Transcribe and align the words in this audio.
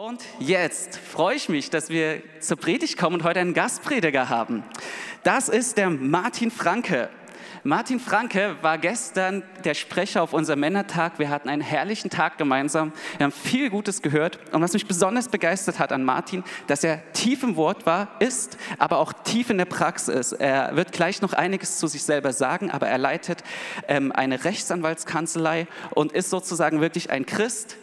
Und 0.00 0.24
jetzt 0.38 0.96
freue 0.96 1.36
ich 1.36 1.50
mich, 1.50 1.68
dass 1.68 1.90
wir 1.90 2.22
zur 2.40 2.56
Predigt 2.56 2.96
kommen 2.96 3.16
und 3.16 3.22
heute 3.22 3.38
einen 3.38 3.52
Gastprediger 3.52 4.30
haben. 4.30 4.64
Das 5.24 5.50
ist 5.50 5.76
der 5.76 5.90
Martin 5.90 6.50
Franke. 6.50 7.10
Martin 7.64 8.00
Franke 8.00 8.56
war 8.62 8.78
gestern 8.78 9.42
der 9.62 9.74
Sprecher 9.74 10.22
auf 10.22 10.32
unserem 10.32 10.60
Männertag. 10.60 11.18
Wir 11.18 11.28
hatten 11.28 11.50
einen 11.50 11.60
herrlichen 11.60 12.08
Tag 12.08 12.38
gemeinsam. 12.38 12.94
Wir 13.18 13.24
haben 13.24 13.32
viel 13.32 13.68
Gutes 13.68 14.00
gehört. 14.00 14.38
Und 14.54 14.62
was 14.62 14.72
mich 14.72 14.86
besonders 14.86 15.28
begeistert 15.28 15.78
hat 15.78 15.92
an 15.92 16.02
Martin, 16.02 16.44
dass 16.66 16.82
er 16.82 17.02
tief 17.12 17.42
im 17.42 17.56
Wort 17.56 17.84
war, 17.84 18.08
ist, 18.20 18.56
aber 18.78 19.00
auch 19.00 19.12
tief 19.12 19.50
in 19.50 19.58
der 19.58 19.66
Praxis. 19.66 20.32
Er 20.32 20.76
wird 20.76 20.92
gleich 20.92 21.20
noch 21.20 21.34
einiges 21.34 21.76
zu 21.76 21.88
sich 21.88 22.04
selber 22.04 22.32
sagen, 22.32 22.70
aber 22.70 22.88
er 22.88 22.96
leitet 22.96 23.44
ähm, 23.86 24.12
eine 24.12 24.44
Rechtsanwaltskanzlei 24.44 25.66
und 25.90 26.12
ist 26.12 26.30
sozusagen 26.30 26.80
wirklich 26.80 27.10
ein 27.10 27.26
Christ 27.26 27.76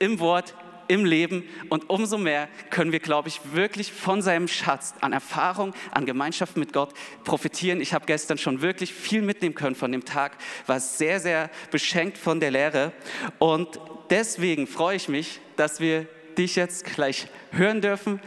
im 0.00 0.18
Wort, 0.18 0.56
im 0.90 1.04
Leben. 1.04 1.44
Und 1.68 1.88
umso 1.88 2.18
mehr 2.18 2.48
können 2.68 2.90
wir, 2.90 2.98
glaube 2.98 3.28
ich, 3.28 3.40
wirklich 3.52 3.92
von 3.92 4.22
seinem 4.22 4.48
Schatz 4.48 4.92
an 5.00 5.12
Erfahrung, 5.12 5.72
an 5.92 6.04
Gemeinschaft 6.04 6.56
mit 6.56 6.72
Gott 6.72 6.92
profitieren. 7.22 7.80
Ich 7.80 7.94
habe 7.94 8.06
gestern 8.06 8.38
schon 8.38 8.60
wirklich 8.60 8.92
viel 8.92 9.22
mitnehmen 9.22 9.54
können 9.54 9.76
von 9.76 9.92
dem 9.92 10.04
Tag, 10.04 10.36
war 10.66 10.80
sehr, 10.80 11.20
sehr 11.20 11.48
beschenkt 11.70 12.18
von 12.18 12.40
der 12.40 12.50
Lehre. 12.50 12.92
Und 13.38 13.80
deswegen 14.10 14.66
freue 14.66 14.96
ich 14.96 15.08
mich, 15.08 15.40
dass 15.54 15.78
wir 15.78 16.06
dich 16.36 16.56
jetzt 16.56 16.84
gleich 16.84 17.28
hören 17.52 17.80
dürfen. 17.80 18.20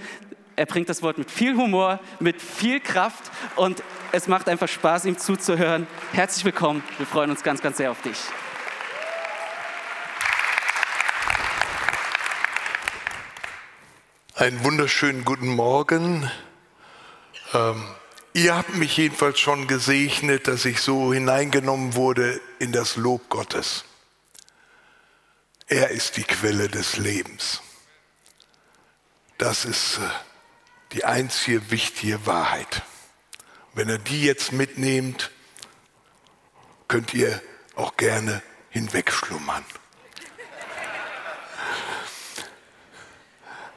Er 0.56 0.66
bringt 0.66 0.88
das 0.88 1.02
Wort 1.02 1.18
mit 1.18 1.30
viel 1.30 1.58
Humor, 1.58 2.00
mit 2.22 2.42
viel 2.42 2.80
Kraft 2.80 3.30
und 3.58 3.84
es 4.14 4.28
macht 4.28 4.48
einfach 4.48 4.70
Spaß, 4.70 5.06
ihm 5.06 5.18
zuzuhören. 5.18 5.86
Herzlich 6.14 6.46
willkommen. 6.46 6.82
Wir 6.98 7.08
freuen 7.08 7.30
uns 7.30 7.44
ganz, 7.44 7.62
ganz 7.62 7.78
sehr 7.78 7.92
auf 7.92 8.02
dich. 8.04 8.18
Einen 14.44 14.62
wunderschönen 14.66 15.24
guten 15.24 15.48
Morgen. 15.48 16.30
Ähm, 17.54 17.82
ihr 18.34 18.58
habt 18.58 18.76
mich 18.76 18.98
jedenfalls 18.98 19.40
schon 19.40 19.68
gesegnet, 19.68 20.50
dass 20.50 20.66
ich 20.66 20.82
so 20.82 21.14
hineingenommen 21.14 21.96
wurde 21.96 22.42
in 22.60 22.74
das 22.74 22.98
Lob 22.98 23.30
Gottes. 23.30 23.86
Er 25.68 25.92
ist 25.92 26.18
die 26.18 26.26
Quelle 26.26 26.68
des 26.68 26.98
Lebens. 26.98 27.62
Das 29.38 29.64
ist 29.64 30.00
äh, 30.00 30.10
die 30.92 31.06
einzige 31.06 31.72
wichtige 31.72 32.26
Wahrheit. 32.26 32.82
Wenn 33.74 33.88
ihr 33.88 33.98
die 33.98 34.26
jetzt 34.26 34.52
mitnehmt, 34.52 35.32
könnt 36.90 37.14
ihr 37.14 37.42
auch 37.76 37.96
gerne 37.96 38.44
hinwegschlummern. 38.72 39.64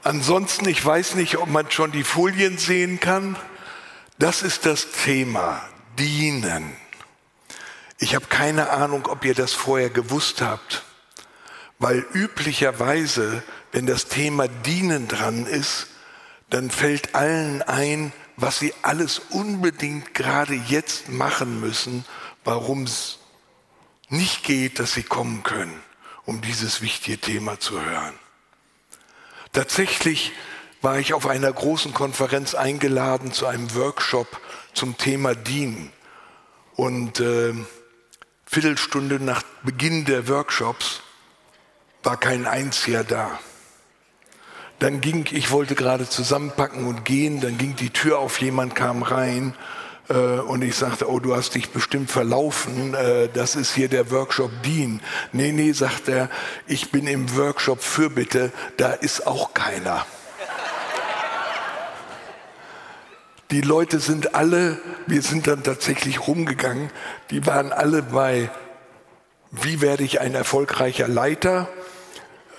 Ansonsten, 0.06 0.68
ich 0.68 0.86
weiß 0.86 1.16
nicht, 1.16 1.36
ob 1.36 1.48
man 1.48 1.68
schon 1.68 1.90
die 1.90 2.04
Folien 2.04 2.58
sehen 2.58 3.00
kann. 3.00 3.34
Das 4.20 4.42
ist 4.42 4.64
das 4.64 4.92
Thema, 4.92 5.60
dienen. 5.98 6.76
Ich 7.98 8.14
habe 8.14 8.26
keine 8.26 8.70
Ahnung, 8.70 9.08
ob 9.08 9.24
ihr 9.24 9.34
das 9.34 9.52
vorher 9.52 9.90
gewusst 9.90 10.42
habt, 10.42 10.84
weil 11.80 12.06
üblicherweise, 12.14 13.42
wenn 13.72 13.86
das 13.86 14.06
Thema 14.06 14.46
dienen 14.46 15.08
dran 15.08 15.44
ist, 15.44 15.88
dann 16.50 16.70
fällt 16.70 17.16
allen 17.16 17.62
ein, 17.62 18.12
was 18.36 18.60
sie 18.60 18.74
alles 18.82 19.18
unbedingt 19.30 20.14
gerade 20.14 20.54
jetzt 20.54 21.08
machen 21.08 21.58
müssen, 21.58 22.04
warum 22.44 22.84
es 22.84 23.18
nicht 24.08 24.44
geht, 24.44 24.78
dass 24.78 24.92
sie 24.92 25.02
kommen 25.02 25.42
können, 25.42 25.82
um 26.26 26.42
dieses 26.42 26.80
wichtige 26.80 27.18
Thema 27.18 27.58
zu 27.58 27.84
hören. 27.84 28.14
Tatsächlich 29.56 30.32
war 30.82 30.98
ich 30.98 31.14
auf 31.14 31.26
einer 31.26 31.50
großen 31.50 31.94
Konferenz 31.94 32.54
eingeladen 32.54 33.32
zu 33.32 33.46
einem 33.46 33.74
Workshop 33.74 34.38
zum 34.74 34.98
Thema 34.98 35.34
Dienen. 35.34 35.90
Und 36.74 37.20
äh, 37.20 37.54
Viertelstunde 38.44 39.18
nach 39.18 39.42
Beginn 39.62 40.04
der 40.04 40.28
Workshops 40.28 41.00
war 42.02 42.18
kein 42.18 42.46
einziger 42.46 43.02
da. 43.02 43.38
Dann 44.78 45.00
ging, 45.00 45.24
ich 45.30 45.50
wollte 45.50 45.74
gerade 45.74 46.06
zusammenpacken 46.06 46.86
und 46.86 47.06
gehen, 47.06 47.40
dann 47.40 47.56
ging 47.56 47.76
die 47.76 47.88
Tür 47.88 48.18
auf, 48.18 48.42
jemand 48.42 48.74
kam 48.74 49.02
rein 49.02 49.54
und 50.14 50.62
ich 50.62 50.76
sagte, 50.76 51.10
oh, 51.10 51.18
du 51.18 51.34
hast 51.34 51.54
dich 51.54 51.70
bestimmt 51.70 52.10
verlaufen, 52.10 52.94
äh, 52.94 53.28
das 53.32 53.56
ist 53.56 53.74
hier 53.74 53.88
der 53.88 54.10
Workshop 54.10 54.50
Dien. 54.62 55.00
Nee, 55.32 55.52
nee, 55.52 55.72
sagt 55.72 56.08
er, 56.08 56.30
ich 56.66 56.92
bin 56.92 57.06
im 57.06 57.36
Workshop 57.36 57.82
Fürbitte, 57.82 58.52
da 58.76 58.92
ist 58.92 59.26
auch 59.26 59.52
keiner. 59.52 60.06
Die 63.50 63.60
Leute 63.60 64.00
sind 64.00 64.34
alle, 64.34 64.78
wir 65.06 65.22
sind 65.22 65.46
dann 65.46 65.62
tatsächlich 65.62 66.26
rumgegangen, 66.26 66.90
die 67.30 67.46
waren 67.46 67.72
alle 67.72 68.02
bei, 68.02 68.50
wie 69.52 69.80
werde 69.80 70.02
ich 70.02 70.20
ein 70.20 70.34
erfolgreicher 70.34 71.06
Leiter, 71.06 71.68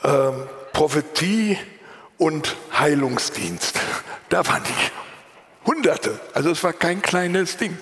ähm, 0.03 0.47
Prophetie 0.71 1.57
und 2.17 2.55
Heilungsdienst. 2.77 3.79
Da 4.29 4.47
waren 4.47 4.63
die 4.63 5.06
Hunderte. 5.67 6.19
Also 6.33 6.49
es 6.49 6.63
war 6.63 6.73
kein 6.73 7.01
kleines 7.01 7.57
Ding. 7.57 7.77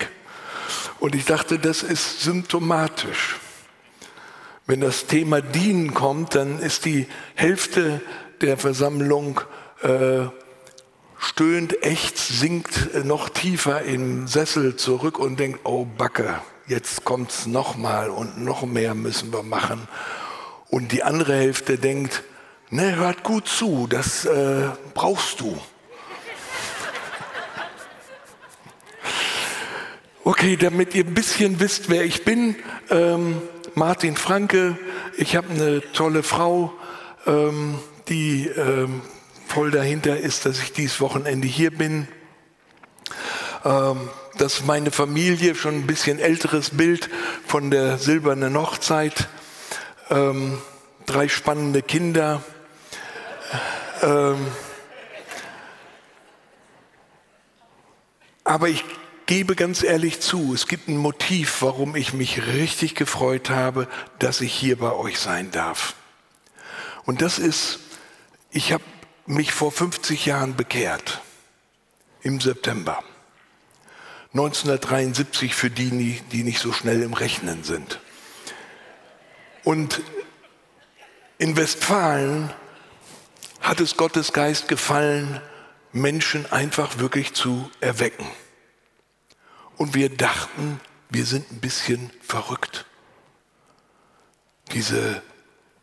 Und 0.98 1.14
ich 1.14 1.24
dachte, 1.24 1.58
das 1.58 1.82
ist 1.82 2.20
symptomatisch. 2.20 3.36
Wenn 4.66 4.80
das 4.80 5.06
Thema 5.06 5.40
Dienen 5.40 5.94
kommt, 5.94 6.34
dann 6.34 6.58
ist 6.58 6.84
die 6.84 7.06
Hälfte 7.36 8.00
der 8.40 8.58
Versammlung 8.58 9.40
äh, 9.82 10.26
stöhnt, 11.18 11.82
echt, 11.84 12.18
sinkt 12.18 13.04
noch 13.04 13.28
tiefer 13.28 13.82
im 13.82 14.26
Sessel 14.26 14.76
zurück 14.76 15.18
und 15.18 15.38
denkt, 15.38 15.60
oh 15.64 15.84
Backe, 15.84 16.40
jetzt 16.66 17.04
kommt's 17.04 17.46
noch 17.46 17.76
mal 17.76 18.10
und 18.10 18.42
noch 18.42 18.66
mehr 18.66 18.94
müssen 18.94 19.32
wir 19.32 19.42
machen. 19.42 19.86
Und 20.68 20.92
die 20.92 21.04
andere 21.04 21.34
Hälfte 21.34 21.78
denkt, 21.78 22.24
ne, 22.70 22.96
hört 22.96 23.22
gut 23.22 23.46
zu, 23.46 23.86
das 23.88 24.24
äh, 24.24 24.70
brauchst 24.94 25.40
du. 25.40 25.56
Okay, 30.28 30.56
damit 30.56 30.92
ihr 30.96 31.04
ein 31.04 31.14
bisschen 31.14 31.60
wisst, 31.60 31.88
wer 31.88 32.04
ich 32.04 32.24
bin, 32.24 32.56
ähm, 32.90 33.40
Martin 33.76 34.16
Franke, 34.16 34.76
ich 35.16 35.36
habe 35.36 35.50
eine 35.50 35.92
tolle 35.92 36.24
Frau, 36.24 36.72
ähm, 37.28 37.78
die 38.08 38.48
ähm, 38.48 39.02
voll 39.46 39.70
dahinter 39.70 40.16
ist, 40.18 40.44
dass 40.44 40.60
ich 40.60 40.72
dieses 40.72 41.00
Wochenende 41.00 41.46
hier 41.46 41.70
bin. 41.70 42.08
Ähm, 43.64 44.10
das 44.36 44.54
ist 44.54 44.66
meine 44.66 44.90
Familie, 44.90 45.54
schon 45.54 45.76
ein 45.76 45.86
bisschen 45.86 46.18
älteres 46.18 46.70
Bild 46.70 47.08
von 47.46 47.70
der 47.70 47.96
silbernen 47.96 48.58
Hochzeit. 48.58 49.28
Ähm, 50.10 50.58
drei 51.06 51.28
spannende 51.28 51.82
Kinder. 51.82 52.42
Ähm, 54.02 54.44
aber 58.42 58.68
ich 58.68 58.84
gebe 59.26 59.56
ganz 59.56 59.82
ehrlich 59.82 60.20
zu, 60.20 60.54
es 60.54 60.68
gibt 60.68 60.88
ein 60.88 60.96
Motiv, 60.96 61.60
warum 61.60 61.96
ich 61.96 62.12
mich 62.12 62.46
richtig 62.46 62.94
gefreut 62.94 63.50
habe, 63.50 63.88
dass 64.18 64.40
ich 64.40 64.52
hier 64.52 64.78
bei 64.78 64.92
euch 64.92 65.18
sein 65.18 65.50
darf. 65.50 65.94
Und 67.04 67.22
das 67.22 67.38
ist, 67.38 67.80
ich 68.50 68.72
habe 68.72 68.84
mich 69.26 69.52
vor 69.52 69.72
50 69.72 70.26
Jahren 70.26 70.56
bekehrt, 70.56 71.20
im 72.22 72.40
September. 72.40 73.02
1973 74.32 75.54
für 75.54 75.70
die, 75.70 76.20
die 76.32 76.44
nicht 76.44 76.60
so 76.60 76.72
schnell 76.72 77.02
im 77.02 77.14
Rechnen 77.14 77.64
sind. 77.64 78.00
Und 79.64 80.00
in 81.38 81.56
Westfalen 81.56 82.52
hat 83.60 83.80
es 83.80 83.96
Gottes 83.96 84.32
Geist 84.32 84.68
gefallen, 84.68 85.40
Menschen 85.92 86.50
einfach 86.52 86.98
wirklich 86.98 87.34
zu 87.34 87.70
erwecken. 87.80 88.26
Und 89.76 89.94
wir 89.94 90.08
dachten, 90.08 90.80
wir 91.10 91.26
sind 91.26 91.50
ein 91.52 91.60
bisschen 91.60 92.10
verrückt. 92.22 92.86
Diese 94.72 95.22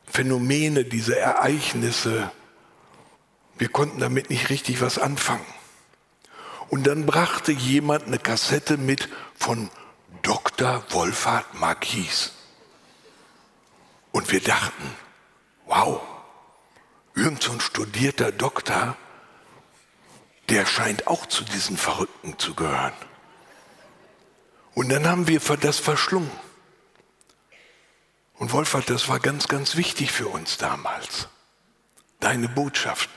Phänomene, 0.05 0.83
diese 0.83 1.17
Ereignisse, 1.17 2.31
wir 3.57 3.69
konnten 3.69 3.99
damit 3.99 4.29
nicht 4.29 4.49
richtig 4.49 4.81
was 4.81 4.97
anfangen. 4.97 5.45
Und 6.69 6.87
dann 6.87 7.05
brachte 7.05 7.51
jemand 7.51 8.05
eine 8.05 8.17
Kassette 8.17 8.77
mit 8.77 9.09
von 9.35 9.69
Dr. 10.23 10.83
Wolfhard 10.89 11.53
Marquis. 11.53 12.31
Und 14.11 14.31
wir 14.31 14.41
dachten, 14.41 14.83
wow, 15.65 16.01
irgend 17.15 17.43
so 17.43 17.51
ein 17.51 17.59
studierter 17.61 18.31
Doktor, 18.31 18.97
der 20.49 20.65
scheint 20.65 21.07
auch 21.07 21.25
zu 21.25 21.43
diesen 21.43 21.77
Verrückten 21.77 22.37
zu 22.37 22.53
gehören. 22.53 22.93
Und 24.73 24.89
dann 24.89 25.07
haben 25.07 25.27
wir 25.27 25.39
das 25.39 25.79
verschlungen. 25.79 26.31
Und 28.35 28.51
Wolfert, 28.51 28.89
das 28.89 29.07
war 29.07 29.19
ganz, 29.19 29.47
ganz 29.47 29.75
wichtig 29.75 30.11
für 30.11 30.27
uns 30.27 30.57
damals. 30.57 31.27
Deine 32.19 32.49
Botschaften. 32.49 33.13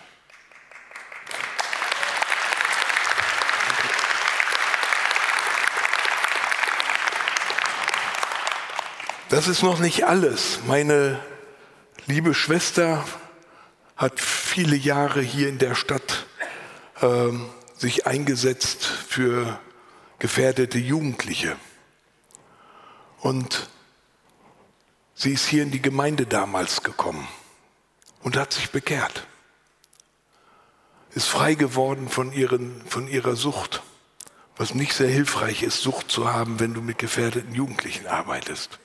Das 9.29 9.49
ist 9.49 9.63
noch 9.65 9.81
nicht 9.81 10.07
alles. 10.07 10.61
Meine 10.67 11.19
liebe 12.07 12.33
Schwester 12.33 13.05
hat 13.97 14.21
viele 14.21 14.77
Jahre 14.77 15.21
hier 15.21 15.49
in 15.49 15.59
der 15.59 15.75
Stadt 15.75 16.27
ähm, 17.03 17.49
sich 17.77 18.07
eingesetzt 18.07 18.85
für 18.85 19.59
gefährdete 20.19 20.79
Jugendliche. 20.79 21.57
Und 23.21 23.69
sie 25.15 25.33
ist 25.33 25.47
hier 25.47 25.63
in 25.63 25.71
die 25.71 25.83
Gemeinde 25.83 26.27
damals 26.27 26.83
gekommen 26.83 27.27
und 28.23 28.37
hat 28.37 28.53
sich 28.53 28.71
bekehrt. 28.71 29.27
Ist 31.15 31.29
frei 31.29 31.55
geworden 31.55 32.09
von, 32.09 32.33
ihren, 32.33 32.83
von 32.87 33.09
ihrer 33.09 33.37
Sucht, 33.37 33.83
was 34.57 34.75
nicht 34.75 34.93
sehr 34.93 35.09
hilfreich 35.09 35.63
ist, 35.63 35.81
Sucht 35.81 36.11
zu 36.11 36.33
haben, 36.33 36.61
wenn 36.61 36.75
du 36.75 36.83
mit 36.83 36.99
gefährdeten 36.99 37.55
Jugendlichen 37.55 38.07
arbeitest. 38.07 38.79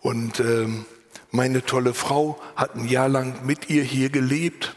Und 0.00 0.40
ähm, 0.40 0.84
meine 1.30 1.64
tolle 1.64 1.94
Frau 1.94 2.40
hat 2.56 2.74
ein 2.74 2.88
Jahr 2.88 3.08
lang 3.08 3.46
mit 3.46 3.70
ihr 3.70 3.84
hier 3.84 4.10
gelebt. 4.10 4.74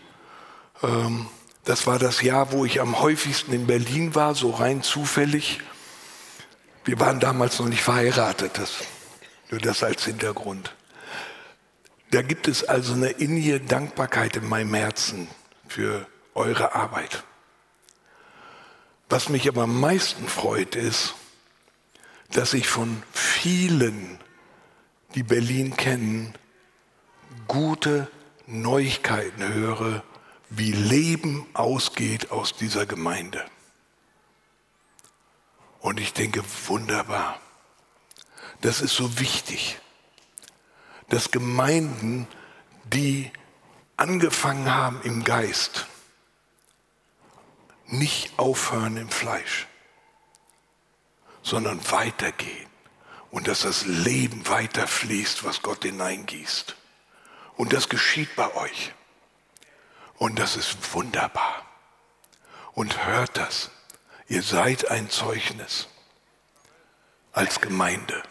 Ähm, 0.83 1.27
das 1.65 1.87
war 1.87 1.97
das 1.97 2.21
Jahr, 2.21 2.51
wo 2.51 2.63
ich 2.63 2.79
am 2.79 2.99
häufigsten 2.99 3.51
in 3.51 3.65
Berlin 3.65 4.13
war, 4.13 4.35
so 4.35 4.51
rein 4.51 4.83
zufällig. 4.83 5.59
Wir 6.85 6.99
waren 6.99 7.19
damals 7.19 7.59
noch 7.59 7.67
nicht 7.67 7.81
verheiratet, 7.81 8.59
das, 8.59 8.75
nur 9.49 9.59
das 9.59 9.83
als 9.83 10.05
Hintergrund. 10.05 10.75
Da 12.11 12.21
gibt 12.21 12.47
es 12.47 12.63
also 12.63 12.93
eine 12.93 13.09
innige 13.09 13.59
Dankbarkeit 13.59 14.37
in 14.37 14.47
meinem 14.47 14.75
Herzen 14.75 15.27
für 15.67 16.07
eure 16.35 16.75
Arbeit. 16.75 17.23
Was 19.09 19.29
mich 19.29 19.47
aber 19.47 19.63
am 19.63 19.79
meisten 19.79 20.27
freut, 20.27 20.75
ist, 20.75 21.15
dass 22.31 22.53
ich 22.53 22.67
von 22.67 23.01
vielen, 23.11 24.19
die 25.15 25.23
Berlin 25.23 25.75
kennen, 25.75 26.35
gute 27.47 28.07
Neuigkeiten 28.45 29.47
höre 29.47 30.03
wie 30.49 30.71
Leben 30.71 31.47
ausgeht 31.53 32.31
aus 32.31 32.55
dieser 32.55 32.85
Gemeinde. 32.85 33.43
Und 35.79 35.99
ich 35.99 36.13
denke, 36.13 36.43
wunderbar. 36.67 37.39
Das 38.61 38.81
ist 38.81 38.95
so 38.95 39.19
wichtig, 39.19 39.79
dass 41.09 41.31
Gemeinden, 41.31 42.27
die 42.85 43.31
angefangen 43.97 44.73
haben 44.73 45.01
im 45.03 45.23
Geist, 45.23 45.87
nicht 47.87 48.37
aufhören 48.39 48.97
im 48.97 49.09
Fleisch, 49.09 49.67
sondern 51.43 51.79
weitergehen 51.91 52.67
und 53.29 53.47
dass 53.47 53.61
das 53.61 53.85
Leben 53.85 54.47
weiterfließt, 54.47 55.43
was 55.43 55.61
Gott 55.61 55.83
hineingießt. 55.83 56.75
Und 57.57 57.73
das 57.73 57.89
geschieht 57.89 58.35
bei 58.35 58.53
euch. 58.55 58.93
Und 60.17 60.39
das 60.39 60.55
ist 60.55 60.93
wunderbar. 60.93 61.65
Und 62.73 63.05
hört 63.05 63.37
das. 63.37 63.71
Ihr 64.27 64.41
seid 64.41 64.89
ein 64.89 65.09
Zeugnis 65.09 65.87
als 67.31 67.61
Gemeinde. 67.61 68.23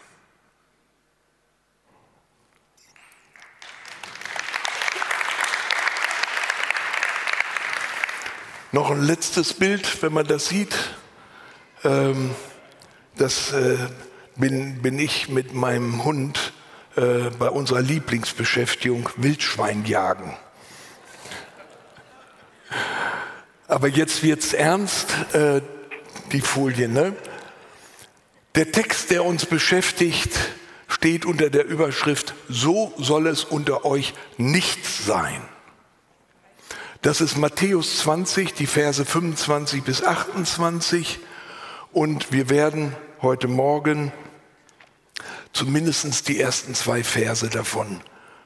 Noch 8.71 8.91
ein 8.91 9.03
letztes 9.03 9.53
Bild, 9.53 10.01
wenn 10.03 10.11
man 10.11 10.27
das 10.27 10.47
sieht. 10.49 10.75
Ähm, 11.85 12.35
das 13.15 13.53
äh, 13.53 13.77
bin, 14.35 14.81
bin 14.81 14.99
ich 14.99 15.29
mit 15.29 15.53
meinem 15.53 16.03
Hund 16.03 16.51
äh, 16.97 17.29
bei 17.39 17.49
unserer 17.49 17.79
Lieblingsbeschäftigung 17.79 19.09
Wildschweinjagen. 19.15 20.35
Aber 23.67 23.87
jetzt 23.87 24.21
wird's 24.23 24.53
ernst, 24.53 25.07
äh, 25.33 25.61
die 26.31 26.41
Folie. 26.41 26.87
Ne? 26.87 27.15
Der 28.53 28.71
Text, 28.71 29.09
der 29.09 29.25
uns 29.25 29.45
beschäftigt, 29.45 30.31
steht 30.87 31.25
unter 31.25 31.49
der 31.49 31.65
Überschrift, 31.65 32.35
so 32.47 32.93
soll 32.97 33.27
es 33.27 33.43
unter 33.43 33.85
euch 33.85 34.13
nicht 34.37 34.85
sein. 34.85 35.41
Das 37.01 37.21
ist 37.21 37.37
Matthäus 37.37 37.99
20, 37.99 38.53
die 38.53 38.67
Verse 38.67 39.03
25 39.03 39.83
bis 39.83 40.03
28. 40.03 41.19
Und 41.91 42.31
wir 42.31 42.49
werden 42.49 42.95
heute 43.21 43.47
Morgen 43.47 44.11
zumindest 45.53 46.27
die 46.27 46.39
ersten 46.39 46.75
zwei 46.75 47.03
Verse 47.03 47.47
davon 47.49 48.01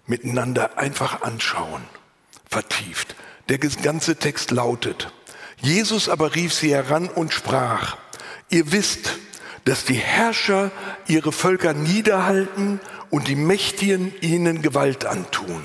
miteinander 0.05 0.77
einfach 0.77 1.21
anschauen, 1.21 1.83
vertieft. 2.49 3.15
Der 3.49 3.57
ganze 3.57 4.15
Text 4.15 4.51
lautet, 4.51 5.11
Jesus 5.57 6.07
aber 6.07 6.35
rief 6.35 6.53
sie 6.53 6.73
heran 6.73 7.09
und 7.09 7.33
sprach, 7.33 7.97
ihr 8.49 8.71
wisst, 8.71 9.17
dass 9.65 9.85
die 9.85 9.95
Herrscher 9.95 10.71
ihre 11.07 11.31
Völker 11.31 11.73
niederhalten 11.73 12.79
und 13.09 13.27
die 13.27 13.35
Mächtigen 13.35 14.13
ihnen 14.21 14.61
Gewalt 14.61 15.05
antun. 15.05 15.63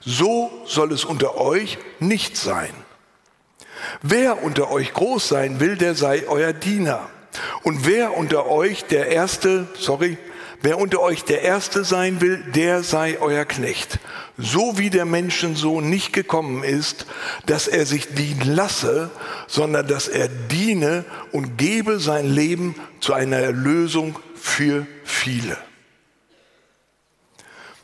So 0.00 0.50
soll 0.66 0.92
es 0.92 1.04
unter 1.04 1.38
euch 1.38 1.78
nicht 1.98 2.36
sein. 2.36 2.72
Wer 4.02 4.42
unter 4.42 4.70
euch 4.70 4.92
groß 4.92 5.28
sein 5.28 5.60
will, 5.60 5.76
der 5.76 5.94
sei 5.94 6.28
euer 6.28 6.52
Diener. 6.52 7.08
Und 7.62 7.86
wer 7.86 8.16
unter 8.16 8.46
euch 8.46 8.84
der 8.84 9.06
Erste, 9.08 9.66
sorry, 9.78 10.18
Wer 10.64 10.78
unter 10.78 11.00
euch 11.00 11.24
der 11.24 11.42
Erste 11.42 11.82
sein 11.82 12.20
will, 12.20 12.38
der 12.54 12.84
sei 12.84 13.18
euer 13.20 13.44
Knecht. 13.44 13.98
So 14.42 14.76
wie 14.76 14.90
der 14.90 15.04
Menschensohn 15.04 15.88
nicht 15.88 16.12
gekommen 16.12 16.64
ist, 16.64 17.06
dass 17.46 17.68
er 17.68 17.86
sich 17.86 18.08
dienen 18.08 18.54
lasse, 18.54 19.10
sondern 19.46 19.86
dass 19.86 20.08
er 20.08 20.28
diene 20.28 21.04
und 21.30 21.58
gebe 21.58 22.00
sein 22.00 22.26
Leben 22.28 22.74
zu 22.98 23.14
einer 23.14 23.36
Erlösung 23.36 24.18
für 24.34 24.84
viele. 25.04 25.56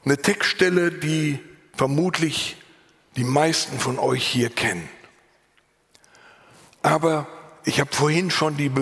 Eine 0.05 0.17
Textstelle, 0.17 0.91
die 0.91 1.39
vermutlich 1.77 2.57
die 3.15 3.25
meisten 3.25 3.79
von 3.79 4.01
euch 4.01 4.27
hier 4.27 4.50
kennen. 4.50 4.88
Aber 6.83 7.29
ich 7.65 7.79
habe 7.79 7.95
vorhin 7.95 8.33
schon 8.33 8.57
die 8.57 8.73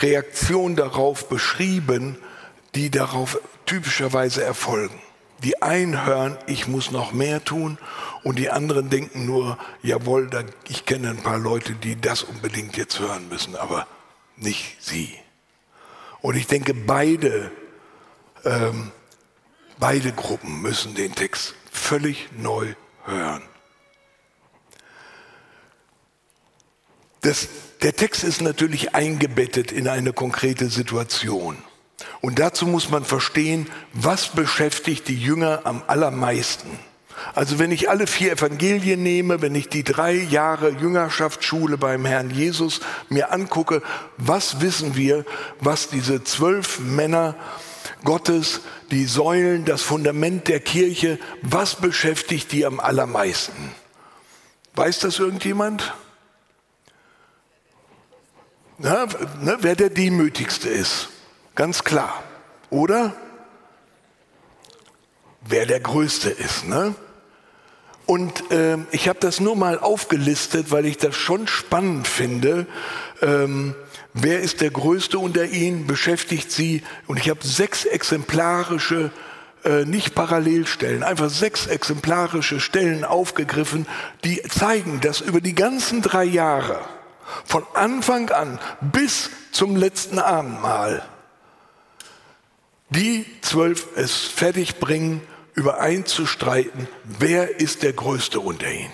Reaktion 0.00 0.76
darauf 0.76 1.30
beschrieben, 1.30 2.18
die 2.74 2.90
darauf 2.90 3.38
typischerweise 3.64 4.44
erfolgen. 4.44 5.00
Die 5.42 5.60
einen 5.62 6.06
hören, 6.06 6.38
ich 6.46 6.68
muss 6.68 6.90
noch 6.90 7.12
mehr 7.12 7.44
tun 7.44 7.78
und 8.22 8.38
die 8.38 8.50
anderen 8.50 8.88
denken 8.88 9.26
nur, 9.26 9.58
jawohl, 9.82 10.30
ich 10.68 10.86
kenne 10.86 11.10
ein 11.10 11.22
paar 11.22 11.38
Leute, 11.38 11.74
die 11.74 12.00
das 12.00 12.22
unbedingt 12.22 12.76
jetzt 12.76 12.98
hören 12.98 13.28
müssen, 13.28 13.56
aber 13.56 13.86
nicht 14.36 14.76
sie. 14.80 15.14
Und 16.22 16.36
ich 16.36 16.46
denke, 16.46 16.72
beide, 16.72 17.50
ähm, 18.44 18.92
beide 19.78 20.12
Gruppen 20.12 20.62
müssen 20.62 20.94
den 20.94 21.14
Text 21.14 21.54
völlig 21.70 22.30
neu 22.32 22.74
hören. 23.04 23.42
Das, 27.20 27.48
der 27.82 27.94
Text 27.94 28.24
ist 28.24 28.40
natürlich 28.40 28.94
eingebettet 28.94 29.72
in 29.72 29.88
eine 29.88 30.12
konkrete 30.12 30.68
Situation. 30.68 31.56
Und 32.20 32.38
dazu 32.38 32.66
muss 32.66 32.90
man 32.90 33.04
verstehen, 33.04 33.68
was 33.92 34.28
beschäftigt 34.28 35.08
die 35.08 35.18
Jünger 35.18 35.60
am 35.64 35.82
allermeisten. 35.86 36.78
Also 37.34 37.58
wenn 37.58 37.70
ich 37.70 37.88
alle 37.88 38.06
vier 38.06 38.32
Evangelien 38.32 39.02
nehme, 39.02 39.40
wenn 39.40 39.54
ich 39.54 39.68
die 39.68 39.84
drei 39.84 40.14
Jahre 40.14 40.70
Jüngerschaftsschule 40.70 41.78
beim 41.78 42.04
Herrn 42.04 42.30
Jesus 42.30 42.80
mir 43.08 43.32
angucke, 43.32 43.82
was 44.16 44.60
wissen 44.60 44.96
wir, 44.96 45.24
was 45.60 45.88
diese 45.88 46.24
zwölf 46.24 46.80
Männer 46.80 47.36
Gottes, 48.04 48.60
die 48.90 49.04
Säulen, 49.06 49.64
das 49.64 49.82
Fundament 49.82 50.48
der 50.48 50.60
Kirche, 50.60 51.18
was 51.42 51.76
beschäftigt 51.76 52.52
die 52.52 52.66
am 52.66 52.80
allermeisten? 52.80 53.74
Weiß 54.74 54.98
das 54.98 55.18
irgendjemand? 55.18 55.94
Na, 58.78 59.06
ne, 59.40 59.58
wer 59.60 59.76
der 59.76 59.90
Demütigste 59.90 60.68
ist. 60.68 61.08
Ganz 61.54 61.84
klar. 61.84 62.22
Oder? 62.70 63.14
Wer 65.46 65.66
der 65.66 65.80
Größte 65.80 66.30
ist. 66.30 66.66
Ne? 66.66 66.94
Und 68.06 68.50
äh, 68.50 68.78
ich 68.90 69.08
habe 69.08 69.18
das 69.20 69.40
nur 69.40 69.56
mal 69.56 69.78
aufgelistet, 69.78 70.70
weil 70.70 70.84
ich 70.84 70.98
das 70.98 71.16
schon 71.16 71.46
spannend 71.46 72.06
finde. 72.06 72.66
Ähm, 73.22 73.74
wer 74.12 74.40
ist 74.40 74.60
der 74.60 74.70
Größte 74.70 75.18
unter 75.18 75.46
ihnen? 75.46 75.86
Beschäftigt 75.86 76.50
sie? 76.50 76.82
Und 77.06 77.18
ich 77.18 77.30
habe 77.30 77.46
sechs 77.46 77.84
exemplarische, 77.84 79.10
äh, 79.64 79.84
nicht 79.84 80.14
Parallelstellen, 80.14 81.02
einfach 81.02 81.30
sechs 81.30 81.66
exemplarische 81.66 82.60
Stellen 82.60 83.04
aufgegriffen, 83.04 83.86
die 84.24 84.42
zeigen, 84.42 85.00
dass 85.00 85.20
über 85.22 85.40
die 85.40 85.54
ganzen 85.54 86.02
drei 86.02 86.24
Jahre, 86.24 86.80
von 87.46 87.64
Anfang 87.72 88.28
an 88.30 88.58
bis 88.82 89.30
zum 89.50 89.76
letzten 89.76 90.18
Abendmahl, 90.18 91.02
die 92.94 93.26
zwölf 93.40 93.88
es 93.96 94.16
fertigbringen, 94.16 95.20
übereinzustreiten, 95.54 96.88
wer 97.04 97.60
ist 97.60 97.82
der 97.82 97.92
Größte 97.92 98.40
unter 98.40 98.70
ihnen. 98.70 98.92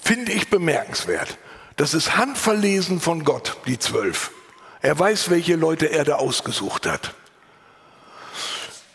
Finde 0.00 0.32
ich 0.32 0.48
bemerkenswert. 0.48 1.38
Das 1.76 1.94
ist 1.94 2.16
handverlesen 2.16 3.00
von 3.00 3.24
Gott, 3.24 3.56
die 3.66 3.78
zwölf. 3.78 4.32
Er 4.80 4.98
weiß, 4.98 5.30
welche 5.30 5.56
Leute 5.56 5.90
er 5.90 6.04
da 6.04 6.16
ausgesucht 6.16 6.86
hat. 6.86 7.14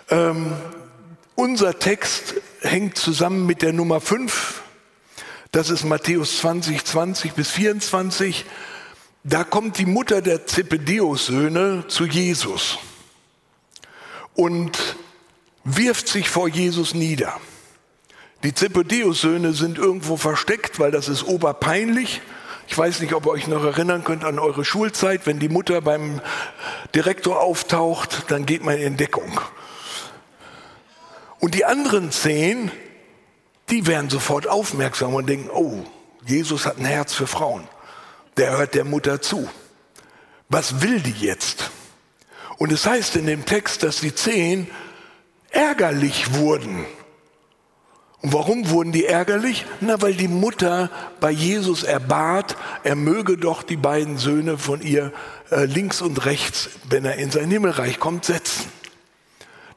Ähm, 0.10 0.54
unser 1.36 1.80
Text 1.80 2.36
hängt 2.62 2.98
zusammen 2.98 3.46
mit 3.46 3.62
der 3.62 3.74
Nummer 3.74 4.02
5. 4.02 4.62
Das 5.52 5.70
ist 5.70 5.84
Matthäus 5.84 6.40
20, 6.40 6.84
20 6.84 7.34
bis 7.34 7.52
24. 7.52 8.46
Da 9.24 9.44
kommt 9.44 9.78
die 9.78 9.86
Mutter 9.86 10.22
der 10.22 10.46
Zebedeus-Söhne 10.46 11.86
zu 11.88 12.06
Jesus 12.06 12.80
und 14.36 14.98
wirft 15.64 16.08
sich 16.08 16.30
vor 16.30 16.48
Jesus 16.48 16.94
nieder. 16.94 17.40
Die 18.44 18.54
Zebedeus-Söhne 18.54 19.54
sind 19.54 19.78
irgendwo 19.78 20.18
versteckt, 20.18 20.80
weil 20.80 20.92
das 20.92 21.08
ist 21.08 21.24
oberpeinlich. 21.24 22.22
Ich 22.68 22.78
weiß 22.78 23.00
nicht, 23.00 23.14
ob 23.14 23.26
ihr 23.26 23.32
euch 23.32 23.48
noch 23.48 23.64
erinnern 23.64 24.04
könnt 24.04 24.26
an 24.26 24.40
eure 24.40 24.66
Schulzeit. 24.66 25.26
Wenn 25.26 25.40
die 25.40 25.50
Mutter 25.50 25.82
beim 25.82 26.22
Direktor 26.94 27.42
auftaucht, 27.42 28.32
dann 28.32 28.46
geht 28.46 28.64
man 28.64 28.78
in 28.78 28.98
Deckung. 28.98 29.40
Und 31.40 31.56
die 31.56 31.66
anderen 31.66 32.12
zehn, 32.12 32.72
die 33.70 33.88
werden 33.88 34.10
sofort 34.10 34.48
aufmerksam 34.48 35.14
und 35.14 35.28
denken, 35.28 35.50
oh, 35.50 35.84
Jesus 36.26 36.66
hat 36.66 36.78
ein 36.78 36.86
Herz 36.86 37.14
für 37.14 37.28
Frauen. 37.28 37.68
Der 38.38 38.58
hört 38.58 38.76
der 38.76 38.86
Mutter 38.86 39.22
zu. 39.22 39.50
Was 40.50 40.82
will 40.82 41.00
die 41.00 41.12
jetzt? 41.12 41.72
Und 42.64 42.72
es 42.72 42.86
heißt 42.86 43.18
in 43.18 43.26
dem 43.26 43.44
Text, 43.44 43.84
dass 43.84 44.00
die 44.00 44.16
zehn 44.16 44.68
ärgerlich 45.50 46.36
wurden. 46.36 46.86
Und 48.22 48.32
warum 48.32 48.70
wurden 48.70 48.94
die 48.94 49.04
ärgerlich? 49.04 49.66
Na, 49.82 50.02
weil 50.02 50.14
die 50.14 50.30
Mutter 50.30 50.90
bei 51.20 51.30
Jesus 51.30 51.84
erbat, 51.84 52.56
er 52.86 52.96
möge 52.96 53.36
doch 53.36 53.64
die 53.64 53.76
beiden 53.76 54.18
Söhne 54.18 54.58
von 54.58 54.80
ihr 54.80 55.12
äh, 55.52 55.66
links 55.66 56.02
und 56.02 56.26
rechts, 56.26 56.70
wenn 56.88 57.04
er 57.04 57.16
in 57.16 57.32
sein 57.32 57.52
Himmelreich 57.52 58.00
kommt, 58.00 58.24
setzen. 58.24 58.72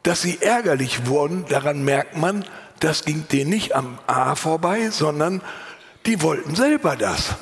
Dass 0.04 0.22
sie 0.22 0.38
ärgerlich 0.40 1.06
wurden, 1.06 1.44
daran 1.48 1.84
merkt 1.84 2.16
man, 2.16 2.44
das 2.78 3.04
ging 3.04 3.26
denen 3.32 3.50
nicht 3.50 3.74
am 3.74 3.98
A 4.06 4.36
vorbei, 4.36 4.90
sondern 4.90 5.42
die 6.06 6.22
wollten 6.22 6.54
selber 6.54 6.94
das. 6.94 7.34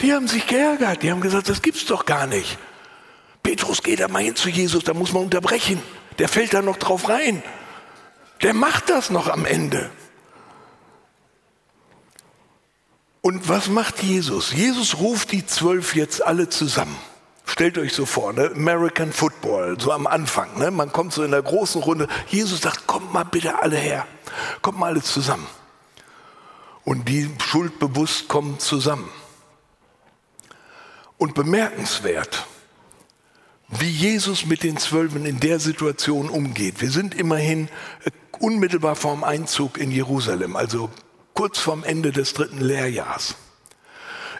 Die 0.00 0.12
haben 0.12 0.26
sich 0.26 0.48
geärgert, 0.48 1.04
die 1.04 1.12
haben 1.12 1.20
gesagt, 1.20 1.48
das 1.48 1.62
gibt's 1.62 1.86
doch 1.86 2.06
gar 2.06 2.26
nicht. 2.26 2.58
Petrus, 3.42 3.82
geh 3.82 3.96
da 3.96 4.08
mal 4.08 4.22
hin 4.22 4.36
zu 4.36 4.48
Jesus, 4.48 4.84
da 4.84 4.94
muss 4.94 5.12
man 5.12 5.24
unterbrechen. 5.24 5.82
Der 6.18 6.28
fällt 6.28 6.54
da 6.54 6.62
noch 6.62 6.76
drauf 6.76 7.08
rein. 7.08 7.42
Der 8.42 8.54
macht 8.54 8.90
das 8.90 9.10
noch 9.10 9.28
am 9.28 9.44
Ende. 9.44 9.90
Und 13.20 13.48
was 13.48 13.68
macht 13.68 14.02
Jesus? 14.02 14.52
Jesus 14.52 14.98
ruft 14.98 15.32
die 15.32 15.44
zwölf 15.44 15.94
jetzt 15.94 16.24
alle 16.24 16.48
zusammen. 16.48 16.96
Stellt 17.44 17.78
euch 17.78 17.94
so 17.94 18.04
vor, 18.06 18.32
ne? 18.32 18.50
American 18.54 19.12
Football, 19.12 19.80
so 19.80 19.90
am 19.92 20.06
Anfang. 20.06 20.58
Ne? 20.58 20.70
Man 20.70 20.92
kommt 20.92 21.12
so 21.14 21.22
in 21.22 21.30
der 21.30 21.42
großen 21.42 21.82
Runde. 21.82 22.06
Jesus 22.28 22.60
sagt, 22.60 22.86
kommt 22.86 23.12
mal 23.12 23.24
bitte 23.24 23.60
alle 23.60 23.76
her. 23.76 24.06
Kommt 24.60 24.78
mal 24.78 24.88
alle 24.88 25.02
zusammen. 25.02 25.46
Und 26.84 27.08
die 27.08 27.28
schuldbewusst 27.38 28.28
kommen 28.28 28.58
zusammen. 28.58 29.10
Und 31.16 31.34
bemerkenswert, 31.34 32.46
wie 33.68 33.90
Jesus 33.90 34.46
mit 34.46 34.62
den 34.62 34.78
Zwölfen 34.78 35.26
in 35.26 35.40
der 35.40 35.60
Situation 35.60 36.30
umgeht. 36.30 36.80
Wir 36.80 36.90
sind 36.90 37.14
immerhin 37.14 37.68
äh, 38.04 38.10
unmittelbar 38.40 38.96
vorm 38.96 39.24
Einzug 39.24 39.78
in 39.78 39.90
Jerusalem, 39.90 40.56
also 40.56 40.90
kurz 41.34 41.58
vorm 41.58 41.84
Ende 41.84 42.10
des 42.10 42.32
dritten 42.32 42.60
Lehrjahrs. 42.60 43.36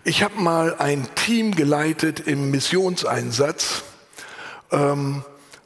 Ich 0.04 0.23
habe 0.23 0.40
mal 0.40 0.76
ein 0.76 1.06
Team 1.14 1.54
geleitet 1.54 2.20
im 2.20 2.50
Missionseinsatz, 2.50 3.82
ähm, 4.70 5.23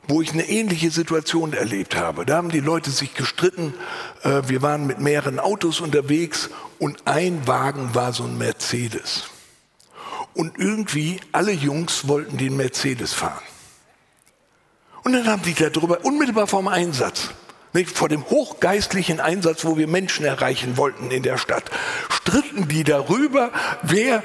wo 0.09 0.21
ich 0.21 0.33
eine 0.33 0.49
ähnliche 0.49 0.91
Situation 0.91 1.53
erlebt 1.53 1.95
habe. 1.95 2.27
Da 2.27 2.37
haben 2.37 2.51
die 2.51 2.61
Leute 2.61 2.91
sich 2.91 3.15
gestritten. 3.15 3.75
Äh, 4.25 4.43
wir 4.49 4.61
waren 4.63 4.89
mit 4.89 4.99
mehreren 4.99 5.39
Autos 5.39 5.81
unterwegs 5.81 6.51
und 6.81 7.07
ein 7.07 7.47
Wagen 7.47 7.95
war 7.95 8.13
so 8.13 8.25
ein 8.25 8.37
Mercedes. 8.39 9.25
Und 10.35 10.59
irgendwie 10.59 11.21
alle 11.31 11.53
Jungs 11.53 12.09
wollten 12.09 12.39
den 12.39 12.57
Mercedes 12.57 13.13
fahren. 13.13 13.52
Und 15.05 15.13
dann 15.13 15.27
haben 15.27 15.43
die 15.43 15.55
darüber 15.55 16.05
unmittelbar 16.05 16.47
vorm 16.47 16.69
Einsatz, 16.69 17.31
nicht, 17.73 17.91
vor 17.97 18.09
dem 18.09 18.29
hochgeistlichen 18.29 19.19
Einsatz, 19.19 19.65
wo 19.65 19.79
wir 19.79 19.89
Menschen 19.89 20.27
erreichen 20.27 20.77
wollten 20.77 21.11
in 21.11 21.23
der 21.23 21.39
Stadt, 21.39 21.65
stritten 22.11 22.69
die 22.69 22.85
darüber, 22.85 23.51
wer 23.83 24.23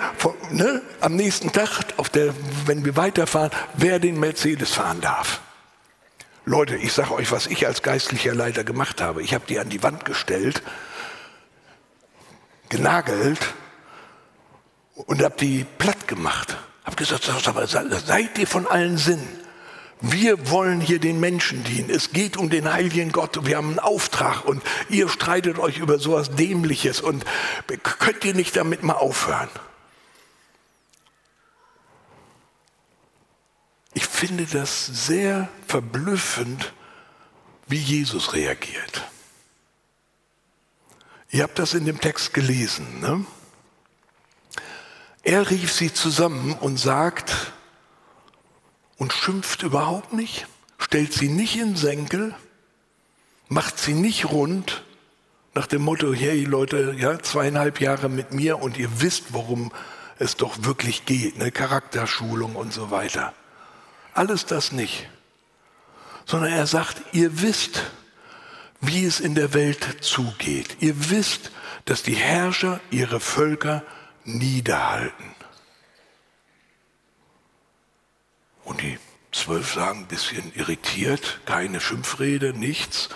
ne, 0.52 0.82
am 1.00 1.16
nächsten 1.16 1.54
Tag, 1.54 1.86
auf 1.96 2.10
der, 2.10 2.34
wenn 2.66 2.84
wir 2.84 2.98
weiterfahren, 2.98 3.52
wer 3.76 4.00
den 4.00 4.20
Mercedes 4.20 4.74
fahren 4.74 5.00
darf. 5.02 5.40
Leute, 6.46 6.76
ich 6.76 6.94
sage 6.94 7.14
euch, 7.14 7.32
was 7.32 7.48
ich 7.48 7.66
als 7.66 7.82
geistlicher 7.82 8.34
Leiter 8.34 8.64
gemacht 8.64 9.02
habe. 9.02 9.22
Ich 9.22 9.34
habe 9.34 9.46
die 9.48 9.60
an 9.60 9.70
die 9.70 9.84
Wand 9.84 10.06
gestellt, 10.06 10.62
genagelt 12.70 13.40
und 14.96 15.24
habe 15.24 15.36
die 15.40 15.66
platt 15.78 16.08
gemacht. 16.08 16.58
Habe 16.84 16.96
gesagt, 16.96 17.30
seid 18.06 18.38
ihr 18.38 18.48
von 18.48 18.68
allen 18.68 18.98
Sinnen? 18.98 19.47
Wir 20.02 20.52
wollen 20.52 20.80
hier 20.80 21.00
den 21.00 21.20
Menschen 21.20 21.64
dienen. 21.64 21.90
Es 21.90 22.12
geht 22.12 22.38
um 22.38 22.50
den 22.50 22.72
heiligen 22.72 23.12
Gott. 23.12 23.46
Wir 23.46 23.58
haben 23.58 23.70
einen 23.70 23.80
Auftrag 23.80 24.46
und 24.46 24.62
ihr 24.90 25.10
streitet 25.10 25.58
euch 25.58 25.80
über 25.80 25.98
sowas 25.98 26.32
Dämliches 26.32 27.02
und 27.02 27.26
könnt 27.82 28.24
ihr 28.24 28.36
nicht 28.36 28.56
damit 28.56 28.84
mal 28.84 28.94
aufhören? 28.94 29.50
Ich 33.94 34.06
finde 34.06 34.46
das 34.46 34.86
sehr 34.86 35.50
verblüffend, 35.66 36.74
wie 37.66 37.80
Jesus 37.80 38.34
reagiert. 38.34 39.04
Ihr 41.32 41.44
habt 41.44 41.58
das 41.58 41.74
in 41.74 41.86
dem 41.86 42.00
Text 42.00 42.34
gelesen. 42.34 43.00
Ne? 43.00 43.26
Er 45.24 45.50
rief 45.50 45.74
sie 45.74 45.92
zusammen 45.92 46.54
und 46.54 46.78
sagt, 46.78 47.52
und 48.98 49.14
schimpft 49.14 49.64
überhaupt 49.64 50.14
nicht, 50.14 50.48
stellt 50.78 51.14
sie 51.14 51.30
nicht 51.30 51.56
in 51.58 51.76
Senkel, 51.76 52.36
macht 53.48 53.80
sie 53.80 53.94
nicht 53.94 54.26
rund, 54.26 54.84
nach 55.54 55.68
dem 55.68 55.82
Motto, 55.82 56.14
hey 56.14 56.44
Leute, 56.44 56.96
ja, 56.98 57.18
zweieinhalb 57.18 57.82
Jahre 57.82 58.10
mit 58.10 58.32
mir 58.32 58.62
und 58.62 58.78
ihr 58.78 59.02
wisst, 59.02 59.34
worum 59.34 59.72
es 60.20 60.36
doch 60.36 60.64
wirklich 60.64 61.06
geht, 61.06 61.40
eine 61.40 61.52
Charakterschulung 61.52 62.56
und 62.56 62.74
so 62.74 62.92
weiter. 62.92 63.34
Alles 64.14 64.46
das 64.46 64.72
nicht. 64.72 65.10
Sondern 66.26 66.52
er 66.52 66.68
sagt, 66.68 67.02
ihr 67.12 67.42
wisst, 67.42 67.84
wie 68.82 69.06
es 69.06 69.20
in 69.20 69.34
der 69.34 69.54
Welt 69.54 69.98
zugeht. 70.02 70.78
Ihr 70.80 71.10
wisst, 71.10 71.52
dass 71.86 72.04
die 72.04 72.16
Herrscher 72.16 72.80
ihre 72.92 73.20
Völker 73.20 73.84
niederhalten. 74.26 75.36
Und 78.68 78.82
die 78.82 79.00
zwölf 79.32 79.74
sagen, 79.74 80.00
ein 80.00 80.08
bisschen 80.08 80.52
irritiert, 80.54 81.40
keine 81.46 81.80
Schimpfrede, 81.80 82.52
nichts. 82.52 83.08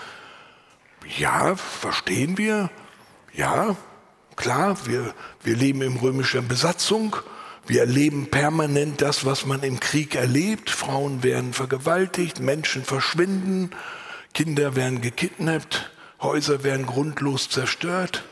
Ja, 1.17 1.57
verstehen 1.57 2.37
wir. 2.37 2.69
Ja, 3.33 3.75
klar, 4.37 4.77
wir, 4.85 5.13
wir 5.43 5.57
leben 5.57 5.81
in 5.81 5.97
römischer 5.97 6.41
Besatzung. 6.41 7.17
Wir 7.67 7.81
erleben 7.81 8.27
permanent 8.27 9.01
das, 9.01 9.25
was 9.25 9.45
man 9.45 9.61
im 9.63 9.81
Krieg 9.81 10.15
erlebt. 10.15 10.69
Frauen 10.69 11.21
werden 11.21 11.51
vergewaltigt, 11.51 12.39
Menschen 12.39 12.85
verschwinden, 12.85 13.71
Kinder 14.33 14.77
werden 14.77 15.01
gekidnappt, 15.01 15.91
Häuser 16.21 16.63
werden 16.63 16.85
grundlos 16.85 17.49
zerstört. 17.49 18.23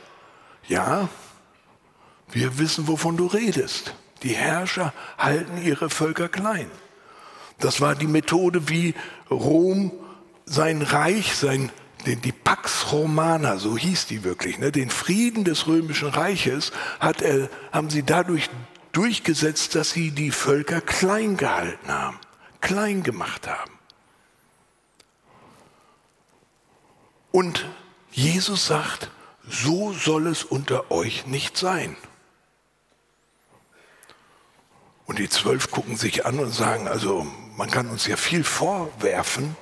Ja, 0.69 1.09
wir 2.31 2.59
wissen, 2.59 2.87
wovon 2.87 3.17
du 3.17 3.25
redest. 3.25 3.93
Die 4.23 4.35
Herrscher 4.35 4.93
halten 5.17 5.61
ihre 5.61 5.89
Völker 5.89 6.29
klein. 6.29 6.71
Das 7.59 7.81
war 7.81 7.95
die 7.95 8.07
Methode, 8.07 8.69
wie 8.69 8.95
Rom 9.29 9.91
sein 10.45 10.81
Reich, 10.81 11.35
sein, 11.35 11.71
die 12.05 12.31
Pax 12.31 12.91
Romana, 12.91 13.57
so 13.57 13.77
hieß 13.77 14.07
die 14.07 14.23
wirklich, 14.23 14.57
ne, 14.57 14.71
den 14.71 14.89
Frieden 14.89 15.43
des 15.43 15.67
römischen 15.67 16.07
Reiches 16.07 16.71
hat 16.99 17.21
er, 17.21 17.49
haben 17.71 17.89
sie 17.89 18.03
dadurch 18.03 18.49
durchgesetzt, 18.93 19.75
dass 19.75 19.91
sie 19.91 20.11
die 20.11 20.31
Völker 20.31 20.81
klein 20.81 21.37
gehalten 21.37 21.89
haben, 21.89 22.17
klein 22.61 23.03
gemacht 23.03 23.47
haben. 23.47 23.71
Und 27.31 27.65
Jesus 28.11 28.65
sagt, 28.65 29.11
so 29.47 29.93
soll 29.93 30.27
es 30.27 30.43
unter 30.43 30.89
euch 30.91 31.27
nicht 31.27 31.57
sein. 31.57 31.95
Und 35.05 35.19
die 35.19 35.29
zwölf 35.29 35.71
gucken 35.71 35.95
sich 35.95 36.25
an 36.25 36.39
und 36.39 36.51
sagen, 36.51 36.87
also 36.87 37.27
Man 37.59 37.69
kann 37.69 37.89
uns 37.89 38.07
ja 38.07 38.15
viel 38.15 38.45
vorwerfen, 38.45 39.57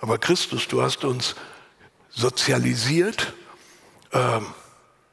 aber 0.00 0.16
Christus, 0.16 0.66
du 0.66 0.80
hast 0.80 1.04
uns 1.04 1.34
sozialisiert. 2.08 3.34
Ähm, 4.12 4.46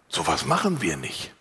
sowas 0.07 0.45
machen 0.45 0.81
wir 0.81 0.95
nicht. 0.95 1.33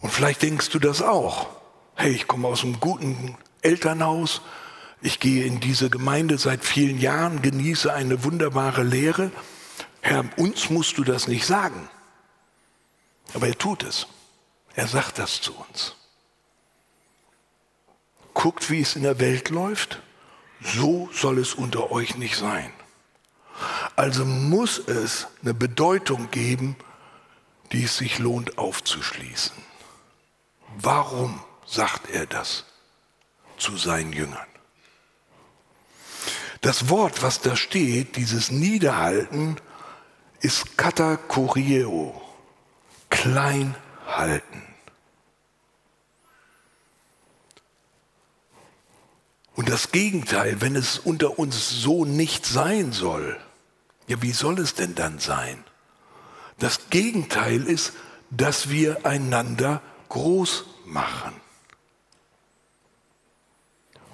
Und 0.00 0.10
vielleicht 0.10 0.42
denkst 0.42 0.70
du 0.70 0.80
das 0.80 1.02
auch. 1.02 1.46
Hey, 1.94 2.10
ich 2.10 2.26
komme 2.26 2.48
aus 2.48 2.64
einem 2.64 2.80
guten 2.80 3.38
Elternhaus. 3.62 4.40
Ich 5.00 5.20
gehe 5.20 5.44
in 5.44 5.60
diese 5.60 5.88
Gemeinde 5.88 6.38
seit 6.38 6.64
vielen 6.64 6.98
Jahren, 6.98 7.42
genieße 7.42 7.94
eine 7.94 8.24
wunderbare 8.24 8.82
Lehre. 8.82 9.30
Herr, 10.00 10.24
uns 10.36 10.68
musst 10.68 10.98
du 10.98 11.04
das 11.04 11.28
nicht 11.28 11.46
sagen. 11.46 11.88
Aber 13.34 13.46
er 13.46 13.56
tut 13.56 13.84
es. 13.84 14.08
Er 14.74 14.88
sagt 14.88 15.20
das 15.20 15.40
zu 15.40 15.54
uns. 15.54 15.94
Guckt, 18.36 18.68
wie 18.70 18.82
es 18.82 18.96
in 18.96 19.02
der 19.02 19.18
Welt 19.18 19.48
läuft. 19.48 20.02
So 20.60 21.08
soll 21.10 21.38
es 21.38 21.54
unter 21.54 21.90
euch 21.90 22.16
nicht 22.16 22.36
sein. 22.36 22.70
Also 23.96 24.26
muss 24.26 24.78
es 24.78 25.26
eine 25.40 25.54
Bedeutung 25.54 26.30
geben, 26.30 26.76
die 27.72 27.84
es 27.84 27.96
sich 27.96 28.18
lohnt 28.18 28.58
aufzuschließen. 28.58 29.56
Warum 30.76 31.40
sagt 31.64 32.10
er 32.10 32.26
das 32.26 32.66
zu 33.56 33.78
seinen 33.78 34.12
Jüngern? 34.12 34.46
Das 36.60 36.90
Wort, 36.90 37.22
was 37.22 37.40
da 37.40 37.56
steht, 37.56 38.16
dieses 38.16 38.50
Niederhalten, 38.50 39.56
ist 40.40 40.76
katakorieo, 40.76 42.20
klein 43.08 43.74
halten. 44.06 44.65
Und 49.56 49.70
das 49.70 49.90
Gegenteil, 49.90 50.60
wenn 50.60 50.76
es 50.76 50.98
unter 50.98 51.38
uns 51.38 51.70
so 51.70 52.04
nicht 52.04 52.44
sein 52.44 52.92
soll, 52.92 53.40
ja, 54.06 54.20
wie 54.22 54.32
soll 54.32 54.58
es 54.60 54.74
denn 54.74 54.94
dann 54.94 55.18
sein? 55.18 55.64
Das 56.58 56.90
Gegenteil 56.90 57.62
ist, 57.62 57.94
dass 58.30 58.68
wir 58.68 59.06
einander 59.06 59.80
groß 60.10 60.64
machen. 60.84 61.34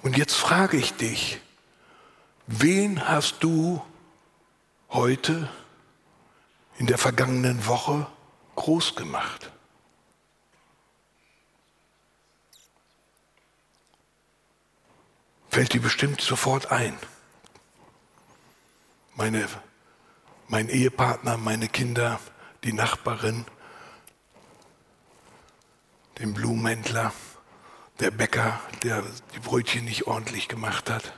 Und 0.01 0.17
jetzt 0.17 0.33
frage 0.33 0.77
ich 0.77 0.93
dich, 0.93 1.39
wen 2.47 3.07
hast 3.07 3.43
du 3.43 3.81
heute 4.89 5.49
in 6.77 6.87
der 6.87 6.97
vergangenen 6.97 7.65
Woche 7.67 8.07
groß 8.55 8.95
gemacht? 8.95 9.51
Fällt 15.53 15.73
dir 15.73 15.81
bestimmt 15.83 16.19
sofort 16.19 16.71
ein. 16.71 16.97
Meine, 19.13 19.47
mein 20.47 20.67
Ehepartner, 20.67 21.37
meine 21.37 21.67
Kinder, 21.67 22.19
die 22.63 22.73
Nachbarin, 22.73 23.45
den 26.17 26.33
Blumenhändler, 26.33 27.13
der 27.99 28.09
Bäcker, 28.09 28.59
der 28.81 29.03
die 29.35 29.39
Brötchen 29.41 29.85
nicht 29.85 30.07
ordentlich 30.07 30.47
gemacht 30.47 30.89
hat. 30.89 31.13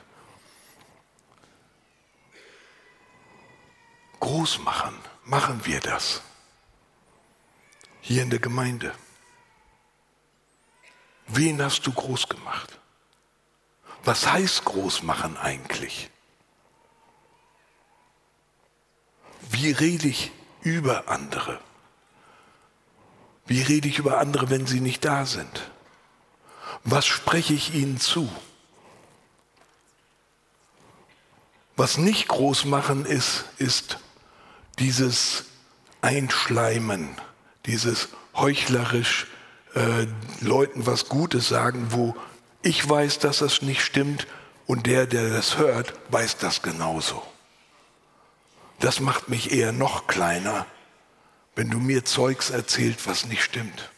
Groß 4.20 4.58
machen, 4.58 4.98
machen 5.24 5.64
wir 5.64 5.80
das. 5.80 6.20
Hier 8.02 8.22
in 8.22 8.28
der 8.28 8.40
Gemeinde. 8.40 8.92
Wen 11.26 11.62
hast 11.62 11.86
du 11.86 11.92
groß 11.92 12.28
gemacht? 12.28 12.78
Was 14.06 14.30
heißt 14.30 14.64
groß 14.64 15.02
machen 15.02 15.36
eigentlich? 15.36 16.10
Wie 19.50 19.72
rede 19.72 20.06
ich 20.06 20.30
über 20.62 21.08
andere? 21.08 21.58
Wie 23.46 23.62
rede 23.62 23.88
ich 23.88 23.98
über 23.98 24.18
andere, 24.18 24.48
wenn 24.48 24.64
sie 24.64 24.78
nicht 24.78 25.04
da 25.04 25.26
sind? 25.26 25.72
Was 26.84 27.04
spreche 27.04 27.52
ich 27.52 27.74
ihnen 27.74 27.98
zu? 27.98 28.30
Was 31.74 31.98
nicht 31.98 32.28
groß 32.28 32.64
machen 32.66 33.06
ist, 33.06 33.46
ist 33.58 33.98
dieses 34.78 35.46
Einschleimen, 36.00 37.08
dieses 37.66 38.10
heuchlerisch 38.36 39.26
äh, 39.74 40.06
Leuten 40.42 40.86
was 40.86 41.08
Gutes 41.08 41.48
sagen, 41.48 41.88
wo 41.90 42.14
ich 42.66 42.88
weiß, 42.88 43.20
dass 43.20 43.38
das 43.38 43.62
nicht 43.62 43.80
stimmt 43.80 44.26
und 44.66 44.86
der, 44.86 45.06
der 45.06 45.30
das 45.30 45.56
hört, 45.56 45.94
weiß 46.10 46.38
das 46.38 46.62
genauso. 46.62 47.22
Das 48.80 49.00
macht 49.00 49.28
mich 49.28 49.52
eher 49.52 49.72
noch 49.72 50.06
kleiner, 50.08 50.66
wenn 51.54 51.70
du 51.70 51.78
mir 51.78 52.04
Zeugs 52.04 52.50
erzählt, 52.50 53.06
was 53.06 53.26
nicht 53.26 53.42
stimmt. 53.42 53.90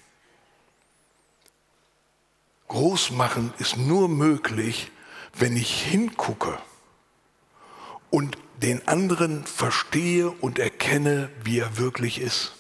Großmachen 2.69 3.55
ist 3.59 3.79
nur 3.79 4.09
möglich, 4.09 4.93
wenn 5.33 5.57
ich 5.57 5.83
hingucke 5.83 6.59
und 8.11 8.37
den 8.59 8.87
anderen 8.87 9.45
verstehe 9.47 10.31
und 10.31 10.59
erkenne, 10.59 11.31
wie 11.43 11.59
er 11.59 11.79
wirklich 11.79 12.21
ist. 12.21 12.53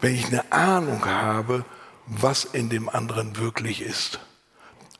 Wenn 0.00 0.14
ich 0.14 0.26
eine 0.26 0.50
Ahnung 0.50 1.04
habe, 1.06 1.64
was 2.06 2.44
in 2.44 2.68
dem 2.68 2.88
anderen 2.88 3.36
wirklich 3.36 3.80
ist. 3.80 4.18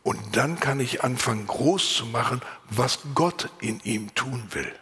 Und 0.07 0.37
dann 0.37 0.61
kann 0.61 0.79
ich 0.79 1.03
anfangen, 1.03 1.49
groß 1.49 1.95
zu 1.95 2.07
machen, 2.07 2.41
was 2.71 3.01
Gott 3.17 3.51
in 3.61 3.81
ihm 3.81 4.15
tun 4.15 4.47
will. 4.53 4.73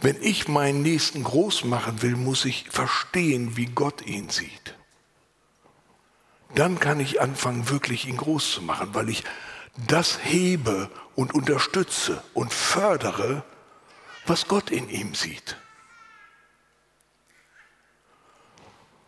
Wenn 0.00 0.16
ich 0.22 0.48
meinen 0.48 0.80
Nächsten 0.80 1.22
groß 1.22 1.64
machen 1.64 2.00
will, 2.00 2.16
muss 2.16 2.46
ich 2.46 2.70
verstehen, 2.70 3.58
wie 3.58 3.66
Gott 3.66 4.00
ihn 4.00 4.30
sieht. 4.30 4.74
Dann 6.54 6.80
kann 6.80 7.00
ich 7.00 7.20
anfangen, 7.20 7.68
wirklich 7.68 8.08
ihn 8.08 8.16
groß 8.16 8.50
zu 8.50 8.62
machen, 8.62 8.94
weil 8.94 9.10
ich 9.10 9.24
das 9.86 10.24
hebe 10.24 10.90
und 11.14 11.34
unterstütze 11.34 12.22
und 12.32 12.54
fördere, 12.54 13.44
was 14.24 14.48
Gott 14.48 14.70
in 14.70 14.88
ihm 14.88 15.14
sieht. 15.14 15.58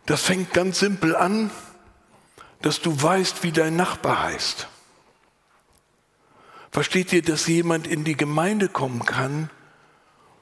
Das 0.05 0.21
fängt 0.21 0.53
ganz 0.53 0.79
simpel 0.79 1.17
an, 1.17 1.51
dass 2.63 2.81
du 2.81 3.01
weißt, 3.01 3.43
wie 3.43 3.53
dein 3.53 3.77
Nachbar 3.77 4.23
heißt. 4.23 4.69
Versteht 6.71 7.13
ihr, 7.13 7.23
dass 7.23 7.47
jemand 7.47 7.87
in 7.87 8.05
die 8.05 8.17
Gemeinde 8.17 8.69
kommen 8.69 9.05
kann, 9.05 9.51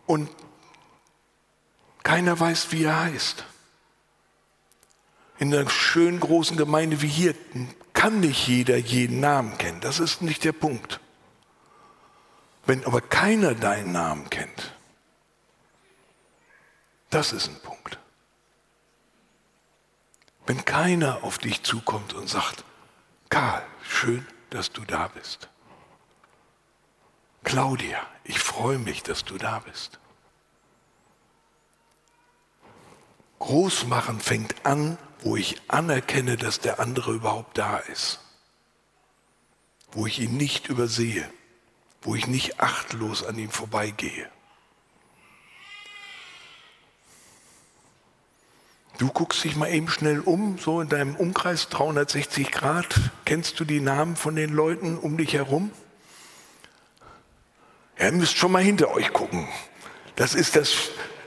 und 0.07 0.31
keiner 2.02 2.38
weiß, 2.38 2.72
wie 2.72 2.85
er 2.85 3.00
heißt. 3.00 3.44
In 5.38 5.52
einer 5.52 5.68
schönen 5.68 6.20
großen 6.20 6.57
Gemeinde 6.57 7.02
wie 7.02 7.09
hier 7.09 7.35
kann 7.92 8.20
nicht 8.20 8.46
jeder 8.46 8.76
jeden 8.76 9.20
Namen 9.20 9.59
kennen. 9.59 9.81
Das 9.81 9.98
ist 9.98 10.22
nicht 10.22 10.44
der 10.44 10.52
Punkt. 10.52 11.00
Wenn 12.64 12.85
aber 12.85 13.00
keiner 13.00 13.55
deinen 13.55 13.92
Namen 13.92 14.31
kennt, 14.31 14.72
das 17.11 17.33
ist 17.33 17.48
ein 17.48 17.61
Punkt. 17.61 17.98
Wenn 20.46 20.64
keiner 20.64 21.24
auf 21.24 21.38
dich 21.38 21.62
zukommt 21.62 22.14
und 22.14 22.28
sagt, 22.28 22.64
Karl, 23.28 23.66
schön, 23.82 24.26
dass 24.50 24.70
du 24.70 24.85
da 24.85 25.09
bist. 25.09 25.48
Claudia, 27.42 28.06
ich 28.24 28.38
freue 28.38 28.78
mich, 28.78 29.02
dass 29.02 29.24
du 29.24 29.38
da 29.38 29.59
bist. 29.61 29.98
Großmachen 33.40 34.20
fängt 34.20 34.64
an, 34.64 34.98
wo 35.20 35.37
ich 35.37 35.61
anerkenne, 35.68 36.37
dass 36.37 36.61
der 36.61 36.80
andere 36.80 37.12
überhaupt 37.12 37.59
da 37.59 37.78
ist. 37.78 38.20
Wo 39.92 40.06
ich 40.06 40.20
ihn 40.20 40.37
nicht 40.37 40.68
übersehe, 40.68 41.28
wo 42.02 42.14
ich 42.14 42.26
nicht 42.26 42.61
achtlos 42.61 43.24
an 43.24 43.38
ihm 43.38 43.50
vorbeigehe. 43.50 44.30
Du 48.98 49.09
guckst 49.09 49.44
dich 49.44 49.56
mal 49.56 49.68
eben 49.68 49.88
schnell 49.88 50.20
um, 50.20 50.59
so 50.59 50.80
in 50.80 50.88
deinem 50.88 51.16
Umkreis 51.16 51.68
360 51.68 52.50
Grad. 52.50 52.98
Kennst 53.26 53.61
du 53.61 53.64
die 53.64 53.80
Namen 53.80 54.16
von 54.16 54.37
den 54.37 54.52
Leuten 54.54 54.96
um 54.96 55.16
dich 55.18 55.35
herum? 55.35 55.70
ihr 57.98 58.12
müsst 58.12 58.37
schon 58.37 58.52
mal 58.52 58.62
hinter 58.62 58.90
euch 58.90 59.12
gucken. 59.12 59.48
Das 60.16 60.35
ist 60.35 60.56
das 60.56 60.72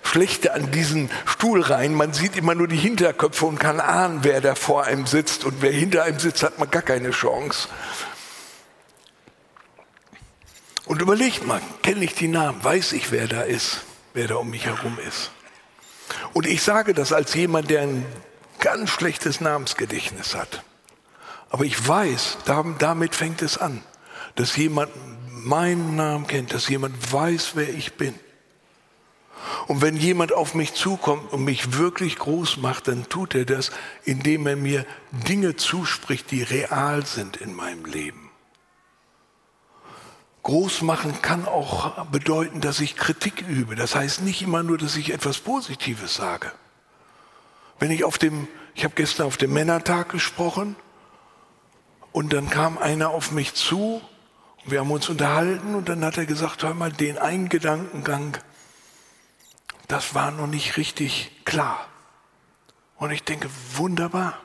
Schlechte 0.03 0.53
an 0.53 0.71
diesen 0.71 1.10
Stuhlreihen. 1.25 1.93
Man 1.93 2.13
sieht 2.13 2.36
immer 2.36 2.55
nur 2.55 2.67
die 2.67 2.77
Hinterköpfe 2.77 3.45
und 3.45 3.60
kann 3.60 3.79
ahnen, 3.79 4.19
wer 4.23 4.41
da 4.41 4.55
vor 4.55 4.86
einem 4.86 5.05
sitzt. 5.05 5.45
Und 5.45 5.62
wer 5.62 5.71
hinter 5.71 6.03
einem 6.03 6.19
sitzt, 6.19 6.43
hat 6.43 6.58
man 6.58 6.69
gar 6.71 6.82
keine 6.82 7.12
Chance. 7.12 7.69
Und 10.86 11.01
überlegt 11.01 11.45
mal, 11.45 11.62
kenne 11.84 12.03
ich 12.03 12.15
die 12.15 12.27
Namen? 12.27 12.63
Weiß 12.63 12.93
ich, 12.93 13.12
wer 13.12 13.27
da 13.27 13.41
ist, 13.41 13.82
wer 14.13 14.27
da 14.27 14.36
um 14.36 14.49
mich 14.49 14.65
herum 14.65 14.97
ist? 15.08 15.32
Und 16.34 16.45
ich 16.45 16.62
sage 16.62 16.93
das 16.93 17.13
als 17.13 17.34
jemand, 17.34 17.69
der 17.69 17.82
ein 17.82 18.06
ganz 18.60 18.89
schlechtes 18.89 19.41
Namensgedächtnis 19.41 20.36
hat. 20.36 20.63
Aber 21.50 21.65
ich 21.65 21.88
weiß, 21.88 22.38
damit 22.78 23.15
fängt 23.15 23.41
es 23.41 23.58
an, 23.58 23.84
dass 24.36 24.56
jemand 24.56 24.91
meinen 25.32 25.95
Namen 25.95 26.28
kennt, 26.28 26.54
dass 26.54 26.69
jemand 26.69 27.12
weiß, 27.12 27.52
wer 27.56 27.69
ich 27.69 27.93
bin. 27.93 28.13
Und 29.67 29.82
wenn 29.82 29.95
jemand 29.95 30.34
auf 30.34 30.54
mich 30.54 30.74
zukommt 30.74 31.32
und 31.32 31.43
mich 31.43 31.78
wirklich 31.78 32.17
groß 32.17 32.58
macht, 32.58 32.88
dann 32.88 33.08
tut 33.08 33.36
er 33.36 33.45
das, 33.45 33.72
indem 34.04 34.48
er 34.48 34.56
mir 34.56 34.86
Dinge 35.12 35.56
zuspricht, 35.56 36.32
die 36.32 36.43
real 36.43 37.06
sind 37.06 37.38
in 37.38 37.54
meinem 37.54 37.86
Leben. 37.86 38.29
Groß 40.43 40.82
machen 40.84 41.21
kann 41.21 41.45
auch 41.45 42.06
bedeuten, 42.06 42.62
dass 42.62 42.80
ich 42.80 42.95
Kritik 42.95 43.41
übe. 43.47 43.75
Das 43.75 43.95
heißt 43.95 44.21
nicht 44.21 44.41
immer 44.41 44.63
nur, 44.63 44.78
dass 44.78 44.95
ich 44.95 45.12
etwas 45.12 45.39
Positives 45.39 46.15
sage. 46.15 46.52
Wenn 47.80 47.91
ich 47.91 48.04
auf 48.04 48.17
dem, 48.17 48.47
ich 48.73 48.84
habe 48.84 48.95
gestern 48.95 49.28
auf 49.28 49.38
dem 49.38 49.54
Männertag 49.54 50.10
gesprochen 50.10 50.75
und 52.12 52.34
dann 52.34 52.49
kam 52.49 52.78
einer 52.78 53.10
auf 53.10 53.32
mich 53.32 53.54
zu, 53.54 54.02
wir 54.65 54.80
haben 54.80 54.91
uns 54.91 55.10
unterhalten 55.10 55.75
und 55.75 55.89
dann 55.89 56.04
hat 56.04 56.17
er 56.17 56.25
gesagt, 56.25 56.63
hör 56.63 56.73
mal, 56.73 56.91
den 56.91 57.17
einen 57.17 57.49
Gedankengang, 57.49 58.38
das 59.88 60.13
war 60.13 60.32
noch 60.32 60.47
nicht 60.47 60.78
richtig 60.78 61.32
klar. 61.45 61.88
Und 62.97 63.12
ich 63.12 63.23
denke, 63.23 63.49
wunderbar. 63.75 64.39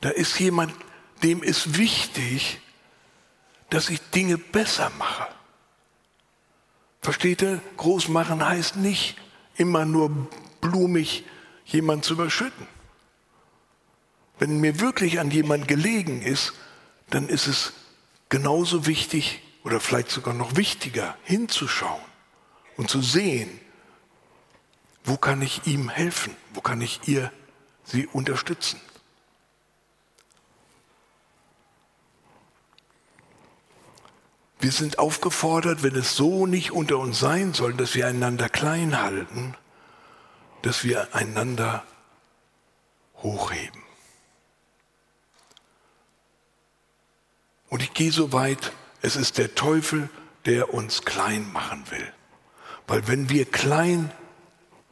Da 0.00 0.08
ist 0.08 0.38
jemand, 0.40 0.74
dem 1.22 1.42
ist 1.42 1.78
wichtig, 1.78 2.60
dass 3.72 3.88
ich 3.88 4.00
Dinge 4.10 4.36
besser 4.36 4.92
mache. 4.98 5.26
Versteht 7.00 7.40
ihr? 7.40 7.62
Großmachen 7.78 8.46
heißt 8.46 8.76
nicht 8.76 9.16
immer 9.56 9.86
nur 9.86 10.28
blumig 10.60 11.24
jemand 11.64 12.04
zu 12.04 12.12
überschütten. 12.12 12.66
Wenn 14.38 14.60
mir 14.60 14.78
wirklich 14.78 15.20
an 15.20 15.30
jemand 15.30 15.68
gelegen 15.68 16.20
ist, 16.20 16.52
dann 17.08 17.28
ist 17.28 17.46
es 17.46 17.72
genauso 18.28 18.86
wichtig 18.86 19.42
oder 19.64 19.80
vielleicht 19.80 20.10
sogar 20.10 20.34
noch 20.34 20.56
wichtiger, 20.56 21.16
hinzuschauen 21.22 22.02
und 22.76 22.90
zu 22.90 23.00
sehen, 23.00 23.58
wo 25.02 25.16
kann 25.16 25.40
ich 25.40 25.66
ihm 25.66 25.88
helfen? 25.88 26.36
Wo 26.52 26.60
kann 26.60 26.82
ich 26.82 27.00
ihr 27.06 27.32
sie 27.84 28.06
unterstützen? 28.06 28.80
Wir 34.62 34.70
sind 34.70 35.00
aufgefordert, 35.00 35.82
wenn 35.82 35.96
es 35.96 36.14
so 36.14 36.46
nicht 36.46 36.70
unter 36.70 36.98
uns 36.98 37.18
sein 37.18 37.52
soll, 37.52 37.74
dass 37.74 37.96
wir 37.96 38.06
einander 38.06 38.48
klein 38.48 39.02
halten, 39.02 39.56
dass 40.62 40.84
wir 40.84 41.16
einander 41.16 41.82
hochheben. 43.16 43.82
Und 47.70 47.82
ich 47.82 47.92
gehe 47.92 48.12
so 48.12 48.32
weit, 48.32 48.70
es 49.00 49.16
ist 49.16 49.36
der 49.36 49.56
Teufel, 49.56 50.08
der 50.44 50.72
uns 50.72 51.02
klein 51.02 51.52
machen 51.52 51.90
will. 51.90 52.12
Weil 52.86 53.08
wenn 53.08 53.28
wir 53.28 53.46
klein 53.46 54.12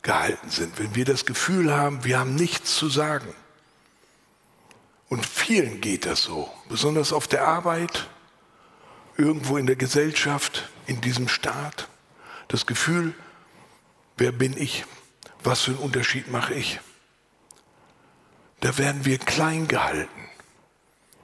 gehalten 0.02 0.50
sind, 0.50 0.80
wenn 0.80 0.96
wir 0.96 1.04
das 1.04 1.26
Gefühl 1.26 1.72
haben, 1.72 2.02
wir 2.02 2.18
haben 2.18 2.35
nichts 2.35 2.74
zu 2.74 2.88
sagen. 2.88 3.33
Und 5.09 5.24
vielen 5.24 5.80
geht 5.80 6.06
das 6.06 6.24
so, 6.24 6.50
besonders 6.68 7.12
auf 7.12 7.28
der 7.28 7.46
Arbeit, 7.46 8.09
irgendwo 9.20 9.56
in 9.56 9.66
der 9.66 9.76
Gesellschaft, 9.76 10.68
in 10.87 11.00
diesem 11.00 11.28
Staat. 11.28 11.88
Das 12.48 12.66
Gefühl, 12.66 13.14
wer 14.16 14.33
bin 14.33 14.56
ich? 14.56 14.85
Was 15.42 15.62
für 15.62 15.72
einen 15.72 15.80
Unterschied 15.80 16.30
mache 16.30 16.54
ich? 16.54 16.80
Da 18.61 18.76
werden 18.78 19.04
wir 19.04 19.18
klein 19.18 19.68
gehalten. 19.68 20.28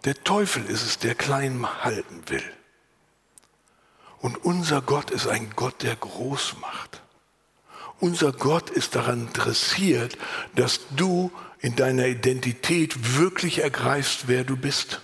Der 0.05 0.23
Teufel 0.23 0.65
ist 0.67 0.83
es, 0.83 0.99
der 0.99 1.15
klein 1.15 1.67
halten 1.83 2.23
will. 2.29 2.45
Und 4.19 4.37
unser 4.45 4.81
Gott 4.81 5.11
ist 5.11 5.27
ein 5.27 5.51
Gott, 5.57 5.83
der 5.83 5.97
groß 5.97 6.57
macht. 6.61 7.03
Unser 7.99 8.33
Gott 8.33 8.71
ist 8.71 8.95
daran 8.95 9.29
interessiert, 9.29 10.17
dass 10.55 10.81
du 10.91 11.33
in 11.61 11.77
deiner 11.77 12.07
Identität 12.07 13.17
wirklich 13.19 13.61
ergreifst, 13.61 14.29
wer 14.29 14.45
du 14.45 14.57
bist. 14.57 15.01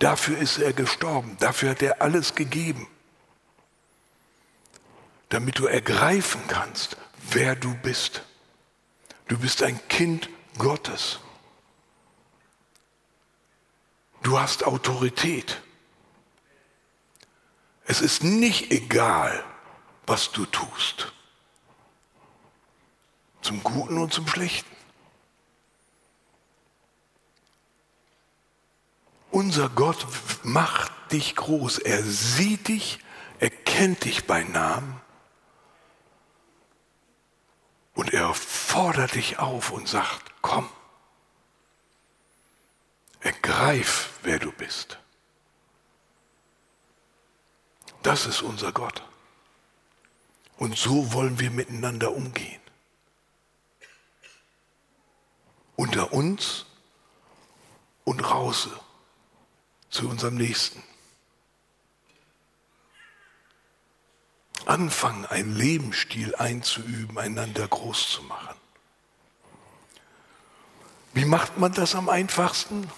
Dafür 0.00 0.38
ist 0.38 0.58
er 0.58 0.72
gestorben, 0.72 1.36
dafür 1.40 1.70
hat 1.70 1.82
er 1.82 2.00
alles 2.00 2.34
gegeben, 2.34 2.88
damit 5.28 5.58
du 5.58 5.66
ergreifen 5.66 6.40
kannst, 6.48 6.96
wer 7.30 7.54
du 7.54 7.74
bist. 7.74 8.22
Du 9.28 9.38
bist 9.38 9.62
ein 9.62 9.78
Kind 9.88 10.30
Gottes. 10.56 11.20
Du 14.22 14.40
hast 14.40 14.64
Autorität. 14.64 15.60
Es 17.84 18.00
ist 18.00 18.24
nicht 18.24 18.70
egal, 18.70 19.44
was 20.06 20.32
du 20.32 20.46
tust. 20.46 21.12
Zum 23.42 23.62
Guten 23.62 23.98
und 23.98 24.14
zum 24.14 24.26
Schlechten. 24.26 24.79
Unser 29.30 29.68
Gott 29.68 30.06
macht 30.42 30.92
dich 31.12 31.36
groß. 31.36 31.78
Er 31.78 32.02
sieht 32.02 32.68
dich, 32.68 32.98
er 33.38 33.50
kennt 33.50 34.04
dich 34.04 34.26
bei 34.26 34.42
Namen 34.42 35.00
und 37.94 38.12
er 38.12 38.34
fordert 38.34 39.14
dich 39.14 39.38
auf 39.38 39.70
und 39.70 39.88
sagt, 39.88 40.32
komm, 40.42 40.68
ergreif, 43.20 44.10
wer 44.22 44.38
du 44.38 44.52
bist. 44.52 44.98
Das 48.02 48.26
ist 48.26 48.42
unser 48.42 48.72
Gott. 48.72 49.02
Und 50.56 50.76
so 50.76 51.12
wollen 51.12 51.38
wir 51.38 51.50
miteinander 51.50 52.12
umgehen. 52.12 52.60
unter 55.80 56.12
uns 56.12 56.66
und 58.04 58.20
raus 58.20 58.68
zu 59.90 60.08
unserem 60.08 60.36
Nächsten. 60.36 60.82
Anfangen, 64.66 65.26
einen 65.26 65.54
Lebensstil 65.54 66.34
einzuüben, 66.36 67.18
einander 67.18 67.66
groß 67.66 68.10
zu 68.10 68.22
machen. 68.22 68.56
Wie 71.12 71.24
macht 71.24 71.58
man 71.58 71.72
das 71.72 71.94
am 71.94 72.08
einfachsten? 72.08 72.88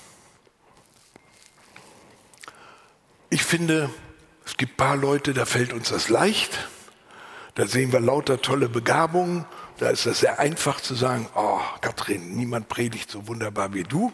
Ich 3.30 3.42
finde, 3.42 3.88
es 4.44 4.56
gibt 4.56 4.74
ein 4.74 4.76
paar 4.76 4.96
Leute, 4.96 5.32
da 5.32 5.46
fällt 5.46 5.72
uns 5.72 5.88
das 5.88 6.08
leicht. 6.08 6.68
Da 7.54 7.66
sehen 7.66 7.92
wir 7.92 8.00
lauter 8.00 8.42
tolle 8.42 8.68
Begabungen 8.68 9.46
da 9.82 9.90
ist 9.90 10.06
es 10.06 10.20
sehr 10.20 10.38
einfach 10.38 10.80
zu 10.80 10.94
sagen, 10.94 11.28
oh, 11.34 11.60
Katrin, 11.80 12.36
niemand 12.36 12.68
predigt 12.68 13.10
so 13.10 13.26
wunderbar 13.26 13.74
wie 13.74 13.82
du. 13.82 14.12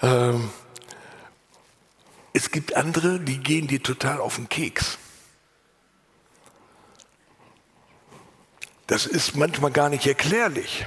Ähm, 0.00 0.48
es 2.36 2.50
gibt 2.50 2.76
andere, 2.76 3.18
die 3.18 3.38
gehen 3.38 3.66
dir 3.66 3.82
total 3.82 4.20
auf 4.20 4.36
den 4.36 4.50
Keks. 4.50 4.98
Das 8.86 9.06
ist 9.06 9.36
manchmal 9.36 9.70
gar 9.70 9.88
nicht 9.88 10.06
erklärlich. 10.06 10.86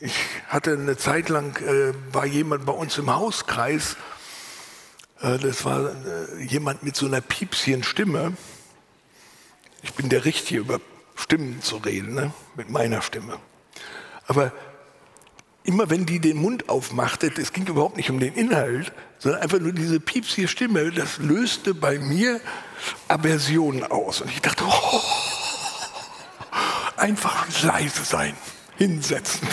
Ich 0.00 0.14
hatte 0.48 0.72
eine 0.72 0.96
Zeit 0.96 1.28
lang, 1.28 1.56
äh, 1.62 1.92
war 2.10 2.24
jemand 2.24 2.64
bei 2.64 2.72
uns 2.72 2.96
im 2.96 3.14
Hauskreis, 3.14 3.98
äh, 5.20 5.36
das 5.38 5.66
war 5.66 5.90
äh, 5.90 6.42
jemand 6.42 6.82
mit 6.82 6.96
so 6.96 7.04
einer 7.04 7.20
piepsigen 7.20 7.82
Stimme. 7.82 8.34
Ich 9.82 9.92
bin 9.92 10.08
der 10.08 10.24
Richtige 10.24 10.60
über 10.60 10.80
Stimmen 11.16 11.60
zu 11.60 11.76
reden, 11.76 12.14
ne? 12.14 12.32
mit 12.56 12.70
meiner 12.70 13.02
Stimme. 13.02 13.38
Aber 14.26 14.52
immer 15.64 15.90
wenn 15.90 16.06
die 16.06 16.20
den 16.20 16.36
Mund 16.36 16.68
aufmachte, 16.68 17.32
es 17.38 17.52
ging 17.52 17.66
überhaupt 17.66 17.96
nicht 17.96 18.10
um 18.10 18.20
den 18.20 18.34
Inhalt, 18.34 18.92
sondern 19.18 19.40
einfach 19.40 19.58
nur 19.58 19.72
diese 19.72 19.98
piepsige 19.98 20.46
Stimme, 20.46 20.92
das 20.92 21.18
löste 21.18 21.74
bei 21.74 21.98
mir 21.98 22.40
Aversion 23.08 23.82
aus. 23.82 24.20
Und 24.20 24.30
ich 24.30 24.42
dachte, 24.42 24.64
oh, 24.66 25.00
einfach 26.96 27.46
leise 27.62 28.04
sein, 28.04 28.36
hinsetzen. 28.76 29.48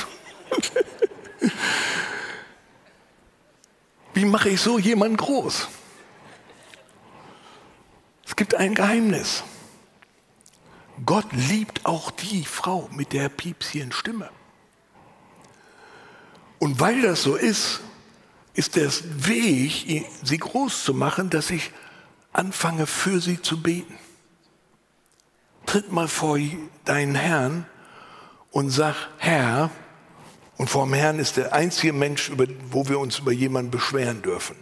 Wie 4.14 4.26
mache 4.26 4.50
ich 4.50 4.60
so 4.60 4.78
jemanden 4.78 5.16
groß? 5.16 5.70
Es 8.26 8.36
gibt 8.36 8.56
ein 8.56 8.76
Geheimnis. 8.76 9.44
Gott 11.06 11.28
liebt 11.32 11.86
auch 11.86 12.12
die 12.12 12.44
Frau 12.44 12.90
mit 12.92 13.14
der 13.14 13.30
piepsigen 13.30 13.94
Stimme. 13.94 14.30
Und 16.62 16.80
weil 16.80 17.02
das 17.02 17.24
so 17.24 17.36
ist, 17.36 17.82
ist 18.54 18.76
der 18.76 18.92
Weg, 19.26 20.06
sie 20.22 20.38
groß 20.38 20.84
zu 20.84 20.94
machen, 20.94 21.32
dass 21.32 21.50
ich 21.50 21.72
anfange, 22.34 22.86
für 22.86 23.20
sie 23.20 23.42
zu 23.42 23.64
beten. 23.64 23.98
Tritt 25.66 25.92
mal 25.92 26.08
vor 26.08 26.38
deinen 26.86 27.16
Herrn 27.16 27.66
und 28.52 28.70
sag, 28.70 28.96
Herr, 29.18 29.72
Und 30.56 30.70
vor 30.70 30.86
dem 30.86 30.94
Herrn 30.94 31.18
ist 31.18 31.38
der 31.38 31.54
einzige 31.54 31.94
Mensch, 31.94 32.32
wo 32.70 32.88
wir 32.88 33.00
uns 33.00 33.18
über 33.18 33.32
jemanden 33.32 33.72
beschweren 33.72 34.22
dürfen. 34.22 34.56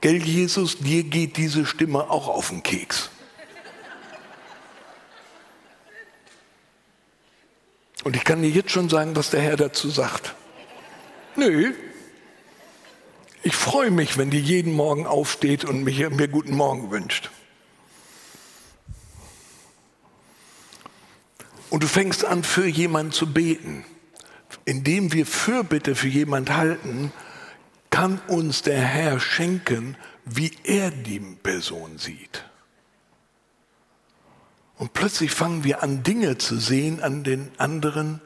Gell, 0.00 0.22
Jesus, 0.22 0.78
dir 0.78 1.02
geht 1.02 1.36
diese 1.36 1.66
Stimme 1.66 2.08
auch 2.08 2.28
auf 2.28 2.50
den 2.50 2.62
Keks. 2.62 3.10
Und 8.04 8.14
ich 8.14 8.22
kann 8.22 8.42
dir 8.42 8.50
jetzt 8.50 8.70
schon 8.70 8.88
sagen, 8.88 9.16
was 9.16 9.30
der 9.30 9.40
Herr 9.40 9.56
dazu 9.56 9.90
sagt. 9.90 10.36
Nö. 11.36 11.74
Ich 13.42 13.56
freue 13.56 13.90
mich, 13.90 14.16
wenn 14.16 14.30
die 14.30 14.40
jeden 14.40 14.72
Morgen 14.72 15.06
aufsteht 15.06 15.64
und 15.64 15.84
mich, 15.84 15.98
mir 16.10 16.28
guten 16.28 16.56
Morgen 16.56 16.90
wünscht. 16.90 17.30
Und 21.70 21.82
du 21.82 21.86
fängst 21.86 22.24
an, 22.24 22.44
für 22.44 22.66
jemanden 22.66 23.12
zu 23.12 23.32
beten. 23.32 23.84
Indem 24.64 25.12
wir 25.12 25.26
Fürbitte 25.26 25.94
für 25.94 26.08
jemanden 26.08 26.56
halten, 26.56 27.12
kann 27.90 28.20
uns 28.28 28.62
der 28.62 28.80
Herr 28.80 29.20
schenken, 29.20 29.96
wie 30.24 30.52
er 30.62 30.90
die 30.90 31.20
Person 31.20 31.98
sieht. 31.98 32.44
Und 34.76 34.92
plötzlich 34.92 35.32
fangen 35.32 35.64
wir 35.64 35.82
an, 35.82 36.02
Dinge 36.02 36.38
zu 36.38 36.58
sehen 36.58 37.02
an 37.02 37.24
den 37.24 37.50
anderen, 37.58 38.20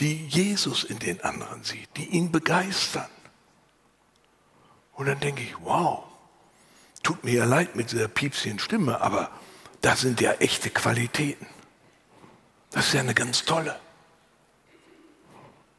die 0.00 0.26
Jesus 0.26 0.84
in 0.84 0.98
den 0.98 1.22
anderen 1.22 1.62
sieht, 1.62 1.88
die 1.96 2.06
ihn 2.06 2.32
begeistern. 2.32 3.08
Und 4.94 5.06
dann 5.06 5.20
denke 5.20 5.42
ich, 5.42 5.54
wow, 5.60 6.04
tut 7.02 7.24
mir 7.24 7.34
ja 7.34 7.44
leid 7.44 7.76
mit 7.76 7.92
dieser 7.92 8.08
piepsigen 8.08 8.58
Stimme, 8.58 9.00
aber 9.00 9.30
das 9.80 10.00
sind 10.00 10.20
ja 10.20 10.32
echte 10.32 10.70
Qualitäten. 10.70 11.46
Das 12.70 12.88
ist 12.88 12.94
ja 12.94 13.00
eine 13.00 13.14
ganz 13.14 13.44
tolle. 13.44 13.78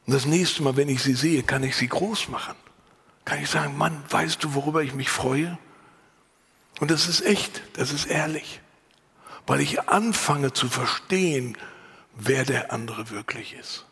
Und 0.06 0.14
das 0.14 0.26
nächste 0.26 0.62
Mal, 0.62 0.76
wenn 0.76 0.88
ich 0.88 1.02
sie 1.02 1.14
sehe, 1.14 1.42
kann 1.42 1.62
ich 1.62 1.76
sie 1.76 1.88
groß 1.88 2.28
machen. 2.28 2.56
Kann 3.24 3.40
ich 3.40 3.48
sagen, 3.48 3.78
Mann, 3.78 4.02
weißt 4.08 4.42
du, 4.42 4.54
worüber 4.54 4.82
ich 4.82 4.94
mich 4.94 5.10
freue? 5.10 5.58
Und 6.80 6.90
das 6.90 7.06
ist 7.06 7.20
echt, 7.20 7.62
das 7.74 7.92
ist 7.92 8.06
ehrlich 8.06 8.60
weil 9.46 9.60
ich 9.60 9.88
anfange 9.88 10.52
zu 10.52 10.68
verstehen, 10.68 11.56
wer 12.14 12.44
der 12.44 12.72
andere 12.72 13.10
wirklich 13.10 13.54
ist. 13.54 13.86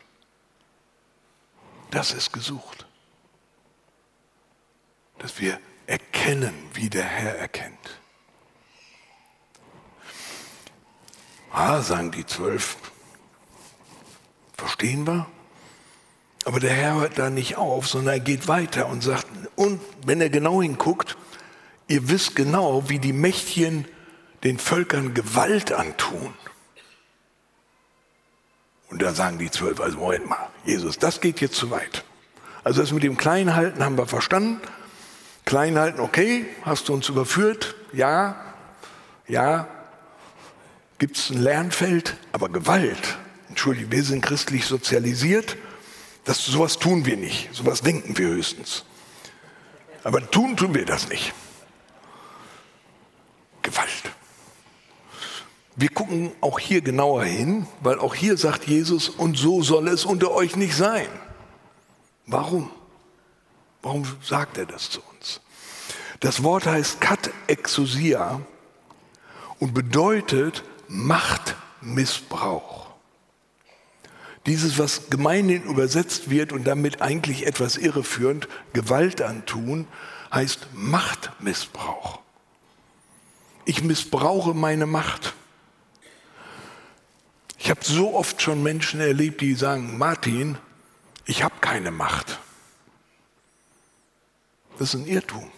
Das 1.91 2.13
ist 2.13 2.33
gesucht. 2.33 2.85
Dass 5.19 5.39
wir 5.39 5.59
erkennen, 5.85 6.53
wie 6.73 6.89
der 6.89 7.03
Herr 7.03 7.37
erkennt. 7.37 7.99
Ah, 11.51 11.81
sagen 11.81 12.11
die 12.11 12.25
zwölf. 12.25 12.77
Verstehen 14.57 15.05
wir? 15.05 15.27
Aber 16.45 16.59
der 16.59 16.73
Herr 16.73 16.95
hört 16.95 17.19
da 17.19 17.29
nicht 17.29 17.57
auf, 17.57 17.87
sondern 17.87 18.15
er 18.15 18.19
geht 18.19 18.47
weiter 18.47 18.87
und 18.87 19.03
sagt, 19.03 19.27
und 19.55 19.81
wenn 20.05 20.21
er 20.21 20.29
genau 20.29 20.61
hinguckt, 20.61 21.17
ihr 21.87 22.09
wisst 22.09 22.35
genau, 22.35 22.89
wie 22.89 22.99
die 22.99 23.13
Mächtchen 23.13 23.85
den 24.43 24.57
Völkern 24.57 25.13
Gewalt 25.13 25.71
antun. 25.71 26.33
Und 28.91 29.01
da 29.01 29.13
sagen 29.13 29.39
die 29.39 29.49
zwölf, 29.49 29.79
also 29.79 29.97
Moment 29.97 30.29
mal, 30.29 30.49
Jesus, 30.65 30.99
das 30.99 31.21
geht 31.21 31.39
jetzt 31.39 31.55
zu 31.55 31.71
weit. 31.71 32.03
Also 32.63 32.81
das 32.81 32.91
mit 32.91 33.03
dem 33.03 33.17
Kleinhalten 33.17 33.83
haben 33.83 33.97
wir 33.97 34.05
verstanden. 34.05 34.61
Kleinhalten, 35.45 36.01
okay, 36.01 36.45
hast 36.63 36.89
du 36.89 36.93
uns 36.93 37.09
überführt? 37.09 37.75
Ja, 37.93 38.35
ja. 39.27 39.67
Gibt 40.99 41.17
es 41.17 41.31
ein 41.31 41.41
Lernfeld? 41.41 42.15
Aber 42.33 42.49
Gewalt, 42.49 43.17
entschuldige, 43.49 43.91
wir 43.91 44.03
sind 44.03 44.21
christlich 44.21 44.65
sozialisiert. 44.65 45.57
Das, 46.25 46.45
sowas 46.45 46.77
tun 46.77 47.05
wir 47.05 47.17
nicht, 47.17 47.49
sowas 47.53 47.81
denken 47.81 48.17
wir 48.17 48.27
höchstens. 48.27 48.83
Aber 50.03 50.29
tun 50.29 50.57
tun 50.57 50.75
wir 50.75 50.85
das 50.85 51.09
nicht. 51.09 51.33
Gewalt. 53.63 54.11
Wir 55.75 55.89
gucken 55.89 56.31
auch 56.41 56.59
hier 56.59 56.81
genauer 56.81 57.23
hin, 57.23 57.65
weil 57.79 57.97
auch 57.99 58.13
hier 58.13 58.37
sagt 58.37 58.67
Jesus, 58.67 59.09
und 59.09 59.37
so 59.37 59.63
soll 59.63 59.87
es 59.87 60.05
unter 60.05 60.31
euch 60.31 60.55
nicht 60.55 60.75
sein. 60.75 61.07
Warum? 62.25 62.69
Warum 63.81 64.05
sagt 64.21 64.57
er 64.57 64.65
das 64.65 64.89
zu 64.89 65.01
uns? 65.13 65.41
Das 66.19 66.43
Wort 66.43 66.67
heißt 66.67 67.01
kat 67.01 67.31
exousia 67.47 68.41
und 69.59 69.73
bedeutet 69.73 70.63
Machtmissbrauch. 70.87 72.91
Dieses, 74.45 74.77
was 74.77 75.09
gemeinhin 75.09 75.63
übersetzt 75.63 76.29
wird 76.29 76.51
und 76.51 76.65
damit 76.65 77.01
eigentlich 77.01 77.47
etwas 77.47 77.77
irreführend, 77.77 78.47
Gewalt 78.73 79.21
antun, 79.21 79.87
heißt 80.33 80.67
Machtmissbrauch. 80.73 82.19
Ich 83.65 83.83
missbrauche 83.83 84.53
meine 84.53 84.85
Macht. 84.85 85.33
Ich 87.63 87.69
habe 87.69 87.81
so 87.83 88.15
oft 88.15 88.41
schon 88.41 88.63
Menschen 88.63 88.99
erlebt, 89.01 89.39
die 89.39 89.53
sagen, 89.53 89.99
Martin, 89.99 90.57
ich 91.25 91.43
habe 91.43 91.53
keine 91.61 91.91
Macht. 91.91 92.39
Das 94.79 94.95
ist 94.95 94.99
ein 94.99 95.05
Irrtum. 95.05 95.51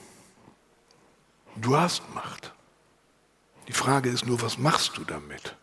Du 1.55 1.77
hast 1.77 2.03
Macht. 2.13 2.51
Die 3.69 3.73
Frage 3.73 4.09
ist 4.09 4.25
nur, 4.25 4.41
was 4.41 4.57
machst 4.57 4.97
du 4.97 5.05
damit? 5.05 5.55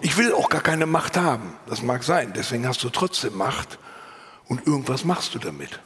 Ich 0.00 0.16
will 0.16 0.32
auch 0.32 0.48
gar 0.48 0.62
keine 0.62 0.86
Macht 0.86 1.16
haben. 1.16 1.52
Das 1.66 1.82
mag 1.82 2.04
sein. 2.04 2.32
Deswegen 2.36 2.68
hast 2.68 2.84
du 2.84 2.90
trotzdem 2.90 3.36
Macht 3.36 3.80
und 4.46 4.64
irgendwas 4.64 5.04
machst 5.04 5.34
du 5.34 5.40
damit. 5.40 5.80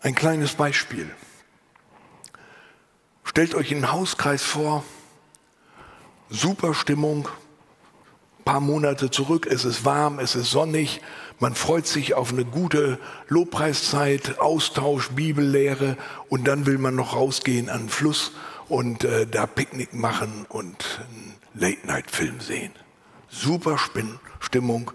Ein 0.00 0.16
kleines 0.16 0.54
Beispiel. 0.54 1.14
Stellt 3.22 3.54
euch 3.54 3.72
einen 3.72 3.92
Hauskreis 3.92 4.42
vor, 4.42 4.82
super 6.30 6.74
Stimmung. 6.74 7.28
Ein 8.38 8.44
paar 8.44 8.60
Monate 8.60 9.10
zurück, 9.10 9.46
es 9.46 9.64
ist 9.64 9.84
warm, 9.84 10.18
es 10.18 10.34
ist 10.34 10.50
sonnig, 10.50 11.02
man 11.38 11.54
freut 11.54 11.86
sich 11.86 12.14
auf 12.14 12.32
eine 12.32 12.44
gute 12.44 12.98
Lobpreiszeit, 13.28 14.40
Austausch, 14.40 15.10
Bibellehre 15.10 15.96
und 16.28 16.48
dann 16.48 16.66
will 16.66 16.78
man 16.78 16.96
noch 16.96 17.14
rausgehen 17.14 17.68
an 17.68 17.82
den 17.82 17.88
Fluss 17.90 18.32
und 18.68 19.04
äh, 19.04 19.26
da 19.26 19.46
Picknick 19.46 19.94
machen 19.94 20.46
und 20.48 21.00
einen 21.00 21.34
Late-Night-Film 21.54 22.40
sehen. 22.40 22.72
Super 23.28 23.78
Stimmung. 24.40 24.90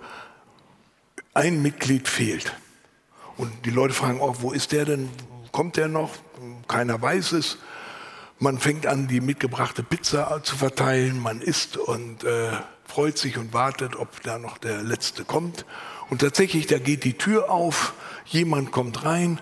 Ein 1.34 1.62
Mitglied 1.62 2.08
fehlt. 2.08 2.54
Und 3.38 3.52
die 3.66 3.72
Leute 3.72 3.94
fragen 3.94 4.22
auch, 4.22 4.38
wo 4.42 4.52
ist 4.52 4.72
der 4.72 4.86
denn? 4.86 5.10
Kommt 5.52 5.78
der 5.78 5.88
noch? 5.88 6.12
Keiner 6.68 7.02
weiß 7.02 7.34
es. 7.34 7.58
Man 8.44 8.60
fängt 8.60 8.88
an, 8.88 9.08
die 9.08 9.22
mitgebrachte 9.22 9.84
Pizza 9.84 10.42
zu 10.44 10.58
verteilen, 10.58 11.18
man 11.18 11.40
isst 11.40 11.78
und 11.78 12.26
äh, 12.26 12.52
freut 12.84 13.18
sich 13.18 13.38
und 13.38 13.54
wartet, 13.54 13.96
ob 13.96 14.22
da 14.24 14.38
noch 14.38 14.58
der 14.58 14.84
Letzte 14.84 15.24
kommt. 15.24 15.66
Und 16.10 16.20
tatsächlich, 16.20 16.68
da 16.68 16.78
geht 16.78 17.06
die 17.06 17.18
Tür 17.18 17.50
auf, 17.50 17.94
jemand 18.26 18.74
kommt 18.74 19.06
rein, 19.06 19.40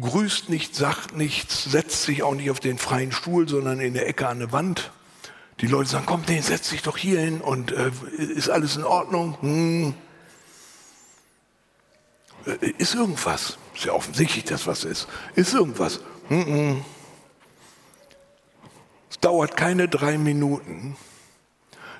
grüßt 0.00 0.48
nicht, 0.48 0.74
sagt 0.74 1.16
nichts, 1.16 1.62
setzt 1.70 2.02
sich 2.02 2.24
auch 2.24 2.34
nicht 2.34 2.50
auf 2.50 2.58
den 2.58 2.78
freien 2.78 3.12
Stuhl, 3.12 3.48
sondern 3.48 3.78
in 3.78 3.94
der 3.94 4.08
Ecke 4.08 4.26
an 4.26 4.40
der 4.40 4.50
Wand. 4.50 4.90
Die 5.60 5.68
Leute 5.68 5.90
sagen, 5.90 6.06
komm, 6.06 6.24
nee, 6.26 6.40
setz 6.40 6.70
dich 6.70 6.82
doch 6.82 6.96
hier 6.96 7.20
hin 7.20 7.40
und 7.40 7.70
äh, 7.70 7.92
ist 8.18 8.50
alles 8.50 8.74
in 8.74 8.82
Ordnung? 8.82 9.38
Hm. 9.40 9.94
Äh, 12.46 12.70
ist 12.76 12.96
irgendwas? 12.96 13.56
Ist 13.76 13.84
ja 13.84 13.92
offensichtlich, 13.92 14.42
dass 14.42 14.66
was 14.66 14.82
ist. 14.82 15.06
Ist 15.36 15.54
irgendwas? 15.54 16.00
Hm, 16.26 16.44
hm 16.44 16.84
dauert 19.22 19.56
keine 19.56 19.88
drei 19.88 20.18
Minuten, 20.18 20.96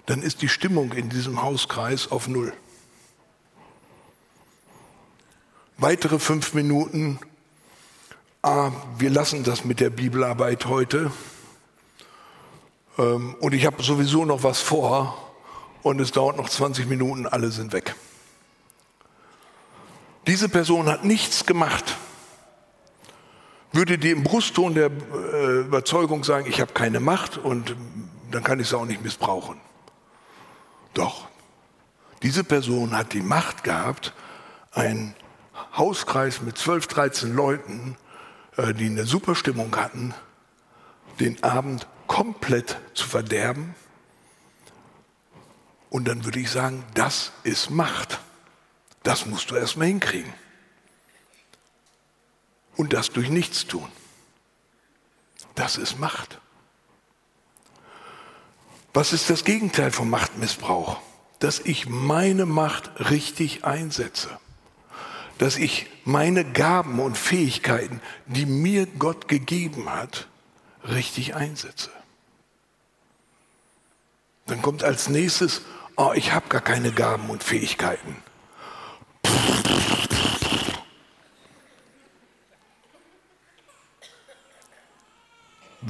dann 0.07 0.21
ist 0.21 0.43
die 0.43 0.49
Stimmung 0.49 0.93
in 0.93 1.09
diesem 1.09 1.41
Hauskreis 1.41 2.11
auf 2.11 2.29
Null. 2.29 2.53
Weitere 5.79 6.19
fünf 6.19 6.53
Minuten, 6.53 7.19
ah, 8.43 8.73
wir 8.99 9.11
lassen 9.11 9.45
das 9.45 9.65
mit 9.65 9.81
der 9.81 9.91
Bibelarbeit 9.91 10.67
heute 10.67 11.11
ähm, 12.99 13.37
und 13.41 13.55
ich 13.55 13.65
habe 13.65 13.83
sowieso 13.83 14.25
noch 14.25 14.43
was 14.43 14.61
vor 14.61 15.33
und 15.83 16.01
es 16.01 16.11
dauert 16.11 16.37
noch 16.37 16.49
20 16.49 16.89
Minuten, 16.89 17.27
alle 17.27 17.51
sind 17.51 17.73
weg. 17.73 17.95
Diese 20.27 20.49
Person 20.49 20.87
hat 20.87 21.05
nichts 21.05 21.47
gemacht 21.47 21.97
würde 23.73 23.99
die 23.99 24.11
im 24.11 24.23
Brustton 24.23 24.75
der 24.75 24.91
äh, 24.91 25.61
Überzeugung 25.61 26.25
sagen, 26.25 26.47
ich 26.49 26.61
habe 26.61 26.73
keine 26.73 27.01
Macht 27.01 27.39
und 27.39 27.75
dann 28.31 28.43
kann 28.43 28.61
ich 28.61 28.69
es 28.69 28.75
auch 28.75 28.85
nicht 28.85 29.03
missbrauchen. 29.03 29.61
Doch, 30.95 31.29
diese 32.23 32.45
Person 32.45 32.97
hat 32.97 33.13
die 33.13 33.23
Macht 33.23 33.65
gehabt, 33.65 34.13
einen 34.73 35.15
Hauskreis 35.77 36.43
mit 36.43 36.59
12, 36.59 36.87
13 36.87 37.35
Leuten, 37.35 37.97
äh, 38.57 38.75
die 38.75 38.87
eine 38.87 39.05
super 39.05 39.35
Stimmung 39.35 39.75
hatten, 39.77 40.15
den 41.21 41.43
Abend 41.43 41.87
komplett 42.07 42.79
zu 42.95 43.07
verderben 43.07 43.75
Und 45.93 46.09
dann 46.09 46.25
würde 46.25 46.41
ich 46.41 46.51
sagen, 46.51 46.85
das 46.95 47.33
ist 47.43 47.69
Macht. 47.69 48.19
Das 49.03 49.27
musst 49.27 49.51
du 49.51 49.57
erstmal 49.57 49.89
hinkriegen. 49.89 50.33
Und 52.77 52.93
das 52.93 53.11
durch 53.11 53.29
nichts 53.29 53.67
tun. 53.67 53.89
Das 55.55 55.77
ist 55.77 55.99
Macht. 55.99 56.41
Was 58.95 59.13
ist 59.13 59.31
das 59.31 59.45
Gegenteil 59.45 59.91
vom 59.91 60.11
Machtmissbrauch? 60.11 60.99
Dass 61.39 61.61
ich 61.61 61.89
meine 61.89 62.47
Macht 62.47 63.11
richtig 63.11 63.65
einsetze. 63.65 64.39
Dass 65.39 65.57
ich 65.57 65.87
meine 66.05 66.45
Gaben 66.45 67.01
und 67.01 67.17
Fähigkeiten, 67.17 68.01
die 68.27 68.47
mir 68.47 68.87
Gott 68.87 69.29
gegeben 69.29 69.91
hat, 69.91 70.29
richtig 70.85 71.35
einsetze. 71.35 71.91
Dann 74.47 74.63
kommt 74.63 74.85
als 74.85 75.09
nächstes, 75.09 75.63
oh, 75.97 76.13
ich 76.15 76.33
habe 76.33 76.49
gar 76.49 76.61
keine 76.61 76.93
Gaben 76.93 77.31
und 77.31 77.43
Fähigkeiten. 77.43 78.17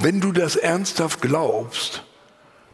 Wenn 0.02 0.20
du 0.20 0.32
das 0.32 0.56
ernsthaft 0.56 1.22
glaubst, 1.22 2.02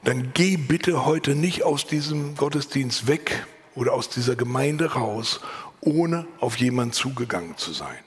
dann 0.03 0.33
geh 0.33 0.57
bitte 0.57 1.05
heute 1.05 1.35
nicht 1.35 1.63
aus 1.63 1.87
diesem 1.87 2.37
Gottesdienst 2.37 3.07
weg 3.07 3.47
oder 3.75 3.93
aus 3.93 4.09
dieser 4.09 4.35
Gemeinde 4.35 4.95
raus, 4.95 5.41
ohne 5.83 6.27
auf 6.41 6.57
jemanden 6.57 6.95
zugegangen 6.95 7.59
zu 7.59 7.75
sein. 7.75 7.99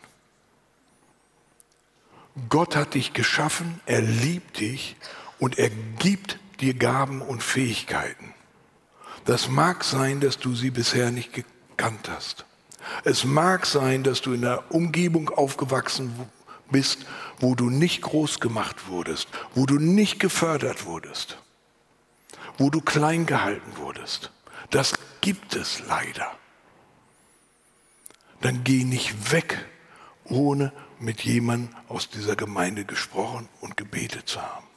Gott 2.50 2.76
hat 2.76 2.96
dich 2.96 3.14
geschaffen, 3.14 3.80
er 3.86 4.02
liebt 4.02 4.60
dich 4.60 4.96
und 5.38 5.60
er 5.60 5.70
gibt 6.00 6.40
dir 6.60 6.74
Gaben 6.74 7.22
und 7.22 7.44
Fähigkeiten. 7.44 8.34
Das 9.26 9.50
mag 9.50 9.84
sein, 9.84 10.20
dass 10.20 10.40
du 10.40 10.56
sie 10.56 10.72
bisher 10.72 11.12
nicht 11.12 11.32
gekannt 11.32 12.10
hast. 12.10 12.46
Es 13.04 13.24
mag 13.24 13.68
sein, 13.68 14.02
dass 14.02 14.22
du 14.22 14.34
in 14.34 14.44
einer 14.44 14.64
Umgebung 14.72 15.30
aufgewachsen 15.30 16.12
bist, 16.72 17.06
wo 17.40 17.56
du 17.56 17.70
nicht 17.70 18.02
groß 18.02 18.40
gemacht 18.40 18.88
wurdest, 18.88 19.28
wo 19.56 19.66
du 19.66 19.76
nicht 19.76 20.20
gefördert 20.20 20.86
wurdest 20.86 21.38
wo 22.58 22.70
du 22.70 22.82
klein 22.82 23.26
gehalten 23.26 23.78
wurdest. 23.78 24.32
Das 24.70 24.94
gibt 25.22 25.56
es 25.56 25.82
leider. 25.88 26.32
Dann 28.42 28.64
geh 28.64 28.84
nicht 28.84 29.32
weg, 29.32 29.66
ohne 30.26 30.72
mit 31.00 31.22
jemandem 31.22 31.76
aus 31.88 32.10
dieser 32.10 32.36
Gemeinde 32.36 32.86
gesprochen 32.86 33.50
und 33.60 33.78
gebetet 33.78 34.28
zu 34.28 34.42
haben. 34.42 34.68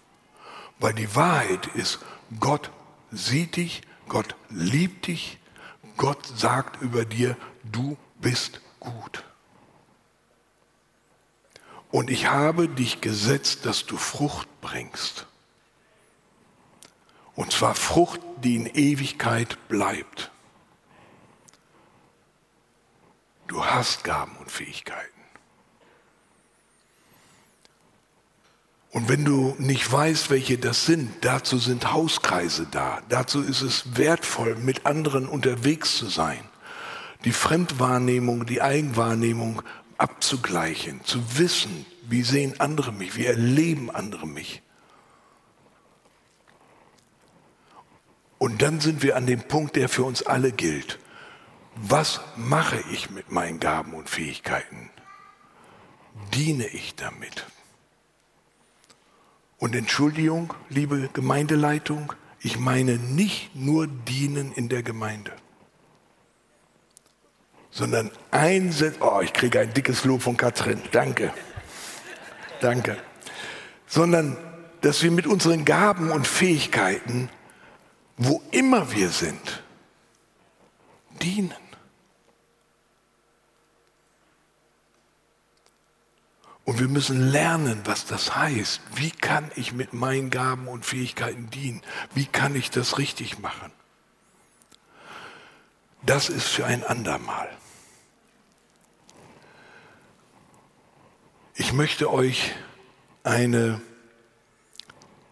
Weil 0.78 0.94
die 0.94 1.14
Wahrheit 1.14 1.66
ist, 1.74 2.00
Gott 2.40 2.70
sieht 3.10 3.56
dich, 3.56 3.82
Gott 4.08 4.34
liebt 4.48 5.06
dich, 5.06 5.38
Gott 5.96 6.26
sagt 6.36 6.82
über 6.82 7.04
dir, 7.04 7.36
du 7.64 7.96
bist 8.20 8.60
gut. 8.80 9.24
Und 11.94 12.10
ich 12.10 12.26
habe 12.26 12.66
dich 12.66 13.00
gesetzt, 13.00 13.66
dass 13.66 13.86
du 13.86 13.96
Frucht 13.96 14.48
bringst. 14.60 15.28
Und 17.36 17.52
zwar 17.52 17.76
Frucht, 17.76 18.20
die 18.42 18.56
in 18.56 18.66
Ewigkeit 18.66 19.68
bleibt. 19.68 20.32
Du 23.46 23.64
hast 23.64 24.02
Gaben 24.02 24.34
und 24.38 24.50
Fähigkeiten. 24.50 25.20
Und 28.90 29.08
wenn 29.08 29.24
du 29.24 29.54
nicht 29.60 29.92
weißt, 29.92 30.30
welche 30.30 30.58
das 30.58 30.86
sind, 30.86 31.24
dazu 31.24 31.58
sind 31.58 31.92
Hauskreise 31.92 32.66
da. 32.72 33.02
Dazu 33.08 33.40
ist 33.40 33.60
es 33.60 33.96
wertvoll, 33.96 34.56
mit 34.56 34.84
anderen 34.84 35.28
unterwegs 35.28 35.96
zu 35.96 36.06
sein. 36.06 36.40
Die 37.24 37.30
Fremdwahrnehmung, 37.30 38.46
die 38.46 38.62
Eigenwahrnehmung 38.62 39.62
abzugleichen, 40.04 41.02
zu 41.02 41.38
wissen, 41.38 41.86
wie 42.02 42.22
sehen 42.22 42.60
andere 42.60 42.92
mich, 42.92 43.16
wie 43.16 43.24
erleben 43.24 43.90
andere 43.90 44.26
mich. 44.26 44.60
Und 48.36 48.60
dann 48.60 48.80
sind 48.80 49.02
wir 49.02 49.16
an 49.16 49.26
dem 49.26 49.48
Punkt, 49.48 49.76
der 49.76 49.88
für 49.88 50.04
uns 50.04 50.22
alle 50.22 50.52
gilt. 50.52 50.98
Was 51.76 52.20
mache 52.36 52.84
ich 52.92 53.08
mit 53.08 53.32
meinen 53.32 53.60
Gaben 53.60 53.94
und 53.94 54.10
Fähigkeiten? 54.10 54.90
Diene 56.34 56.66
ich 56.66 56.94
damit? 56.96 57.46
Und 59.56 59.74
Entschuldigung, 59.74 60.52
liebe 60.68 61.08
Gemeindeleitung, 61.14 62.12
ich 62.40 62.58
meine 62.58 62.98
nicht 62.98 63.56
nur 63.56 63.86
dienen 63.86 64.52
in 64.52 64.68
der 64.68 64.82
Gemeinde, 64.82 65.32
sondern 67.74 68.10
einsetzen. 68.30 69.02
Oh, 69.02 69.20
ich 69.20 69.32
kriege 69.32 69.60
ein 69.60 69.74
dickes 69.74 70.04
Lob 70.04 70.22
von 70.22 70.36
Katrin. 70.36 70.80
Danke. 70.92 71.34
Danke. 72.60 72.96
Sondern, 73.86 74.38
dass 74.80 75.02
wir 75.02 75.10
mit 75.10 75.26
unseren 75.26 75.64
Gaben 75.64 76.10
und 76.10 76.26
Fähigkeiten 76.26 77.28
wo 78.16 78.42
immer 78.50 78.92
wir 78.92 79.08
sind, 79.10 79.62
dienen. 81.22 81.54
Und 86.64 86.78
wir 86.78 86.88
müssen 86.88 87.20
lernen, 87.20 87.80
was 87.84 88.06
das 88.06 88.36
heißt. 88.36 88.80
Wie 88.94 89.10
kann 89.10 89.50
ich 89.54 89.72
mit 89.72 89.92
meinen 89.92 90.30
Gaben 90.30 90.66
und 90.66 90.86
Fähigkeiten 90.86 91.50
dienen? 91.50 91.82
Wie 92.14 92.24
kann 92.24 92.56
ich 92.56 92.70
das 92.70 92.96
richtig 92.96 93.38
machen? 93.38 93.70
Das 96.02 96.30
ist 96.30 96.46
für 96.46 96.64
ein 96.64 96.82
andermal. 96.82 97.50
Ich 101.56 101.72
möchte 101.72 102.12
euch 102.12 102.52
eine 103.22 103.80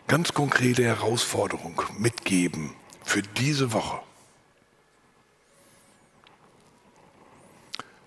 ganz 0.07 0.33
konkrete 0.33 0.85
Herausforderung 0.85 1.83
mitgeben 1.99 2.75
für 3.03 3.23
diese 3.23 3.73
Woche. 3.73 4.01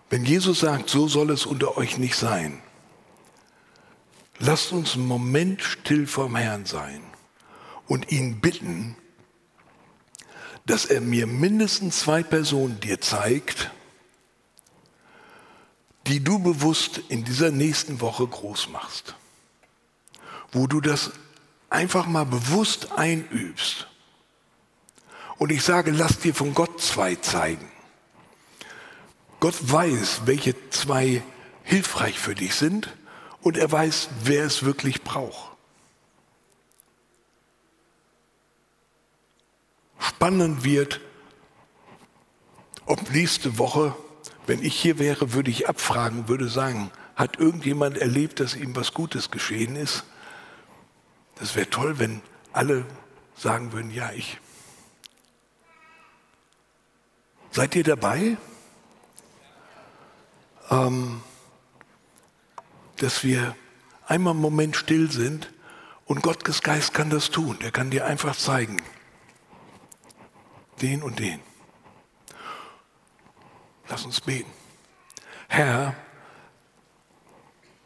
Wenn 0.10 0.24
Jesus 0.24 0.62
sagt, 0.62 0.90
so 0.90 1.10
soll 1.10 1.30
es 1.30 1.46
unter 1.46 1.76
euch 1.78 1.98
nicht 1.98 2.16
sein, 2.16 2.62
lasst 4.40 4.72
uns 4.72 4.94
einen 4.94 5.08
Moment 5.08 5.62
still 5.62 6.08
vorm 6.08 6.38
Herrn 6.38 6.66
sein 6.66 7.02
und 7.86 8.14
ihn 8.14 8.40
bitten, 8.40 8.96
dass 10.66 10.86
er 10.86 11.02
mir 11.02 11.28
mindestens 11.28 12.00
zwei 12.00 12.24
Personen 12.24 12.80
dir 12.80 13.02
zeigt, 13.02 13.72
die 16.08 16.24
du 16.24 16.40
bewusst 16.40 17.02
in 17.10 17.24
dieser 17.24 17.52
nächsten 17.52 18.02
Woche 18.02 18.28
groß 18.28 18.70
machst, 18.70 19.16
wo 20.52 20.68
du 20.68 20.82
das 20.82 21.12
einfach 21.70 22.06
mal 22.08 22.26
bewusst 22.26 22.92
einübst 22.96 23.88
und 25.38 25.52
ich 25.52 25.64
sage, 25.64 25.92
lass 25.92 26.20
dir 26.20 26.34
von 26.34 26.54
Gott 26.54 26.82
zwei 26.82 27.16
zeigen. 27.16 27.70
Gott 29.40 29.56
weiß, 29.60 30.22
welche 30.26 30.56
zwei 30.70 31.22
hilfreich 31.64 32.20
für 32.20 32.36
dich 32.36 32.56
sind 32.56 32.96
und 33.42 33.58
er 33.58 33.72
weiß, 33.72 34.10
wer 34.24 34.46
es 34.46 34.64
wirklich 34.64 35.04
braucht. 35.04 35.52
Spannend 40.00 40.64
wird, 40.64 41.02
ob 42.86 43.12
nächste 43.12 43.58
Woche, 43.58 43.96
wenn 44.48 44.64
ich 44.64 44.80
hier 44.80 45.00
wäre, 45.00 45.34
würde 45.34 45.52
ich 45.52 45.68
abfragen, 45.68 46.28
würde 46.28 46.48
sagen, 46.48 46.92
hat 47.16 47.40
irgendjemand 47.40 47.98
erlebt, 47.98 48.40
dass 48.40 48.56
ihm 48.56 48.76
was 48.76 48.94
Gutes 48.94 49.32
geschehen 49.32 49.76
ist? 49.76 50.04
Das 51.36 51.56
wäre 51.56 51.70
toll, 51.70 52.00
wenn 52.00 52.22
alle 52.54 52.86
sagen 53.36 53.74
würden, 53.74 53.92
ja, 53.92 54.12
ich. 54.12 54.40
Seid 57.52 57.76
ihr 57.76 57.84
dabei? 57.84 58.38
Ähm, 60.70 61.22
dass 62.98 63.24
wir 63.24 63.56
einmal 64.08 64.34
einen 64.34 64.42
Moment 64.42 64.76
still 64.76 65.12
sind 65.12 65.52
und 66.06 66.22
Gottes 66.22 66.62
Geist 66.62 66.94
kann 66.94 67.10
das 67.10 67.30
tun. 67.30 67.58
Der 67.62 67.72
kann 67.72 67.92
dir 67.92 68.06
einfach 68.06 68.36
zeigen, 68.36 68.82
den 70.82 71.02
und 71.04 71.20
den. 71.20 71.40
Lass 73.88 74.06
uns 74.06 74.22
beten. 74.22 74.52
Herr, 75.48 75.96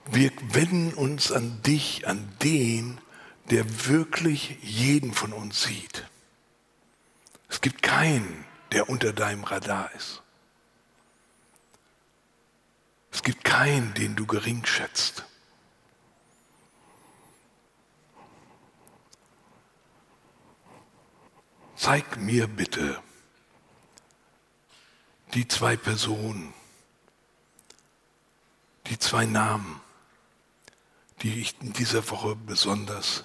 wir 0.06 0.32
wenden 0.54 0.94
uns 0.94 1.32
an 1.32 1.62
dich, 1.62 2.08
an 2.08 2.32
den, 2.42 3.00
der 3.50 3.88
wirklich 3.88 4.58
jeden 4.62 5.14
von 5.14 5.34
uns 5.34 5.64
sieht. 5.64 6.08
Es 7.50 7.62
gibt 7.62 7.82
keinen, 7.82 8.46
der 8.72 8.90
unter 8.90 9.14
deinem 9.14 9.44
Radar 9.44 9.92
ist. 9.94 10.22
Es 13.12 13.24
gibt 13.24 13.44
keinen, 13.44 13.94
den 13.96 14.16
du 14.16 14.26
gering 14.26 14.66
schätzt. 14.66 15.26
Zeig 21.76 22.18
mir 22.18 22.48
bitte, 22.48 23.02
die 25.34 25.48
zwei 25.48 25.78
Personen, 25.78 26.54
die 28.88 28.98
zwei 28.98 29.26
Namen, 29.26 29.82
die 31.22 31.42
ich 31.42 31.56
in 31.62 31.74
dieser 31.74 32.10
Woche 32.10 32.36
besonders 32.36 33.24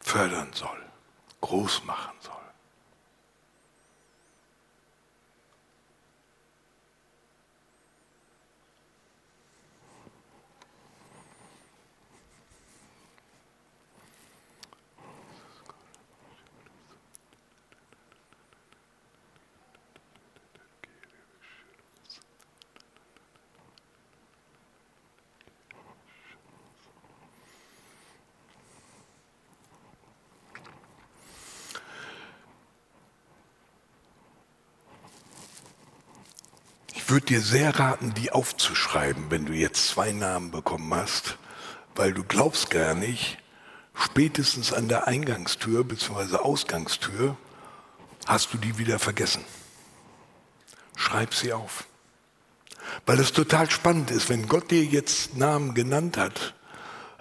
fördern 0.00 0.52
soll, 0.52 0.84
groß 1.40 1.84
machen 1.84 2.12
soll. 2.20 2.40
Ich 36.92 36.99
würde 37.10 37.26
dir 37.26 37.40
sehr 37.40 37.78
raten, 37.78 38.14
die 38.14 38.32
aufzuschreiben, 38.32 39.30
wenn 39.30 39.46
du 39.46 39.52
jetzt 39.52 39.88
zwei 39.88 40.12
Namen 40.12 40.50
bekommen 40.50 40.92
hast, 40.94 41.36
weil 41.94 42.12
du 42.12 42.24
glaubst 42.24 42.70
gar 42.70 42.94
nicht, 42.94 43.38
spätestens 43.94 44.72
an 44.72 44.88
der 44.88 45.06
Eingangstür 45.06 45.84
bzw. 45.84 46.36
Ausgangstür 46.36 47.36
hast 48.26 48.52
du 48.52 48.58
die 48.58 48.78
wieder 48.78 48.98
vergessen. 48.98 49.44
Schreib 50.96 51.34
sie 51.34 51.52
auf. 51.52 51.84
Weil 53.06 53.20
es 53.20 53.32
total 53.32 53.70
spannend 53.70 54.10
ist, 54.10 54.28
wenn 54.28 54.48
Gott 54.48 54.70
dir 54.70 54.84
jetzt 54.84 55.36
Namen 55.36 55.74
genannt 55.74 56.16
hat, 56.16 56.54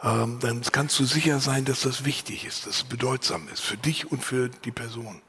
ähm, 0.03 0.39
dann 0.39 0.61
kannst 0.61 0.99
du 0.99 1.05
sicher 1.05 1.39
sein, 1.39 1.65
dass 1.65 1.81
das 1.81 2.05
wichtig 2.05 2.45
ist, 2.45 2.65
dass 2.65 2.77
es 2.77 2.83
bedeutsam 2.83 3.47
ist 3.49 3.61
für 3.61 3.77
dich 3.77 4.11
und 4.11 4.23
für 4.23 4.49
die 4.49 4.71
Person. 4.71 5.21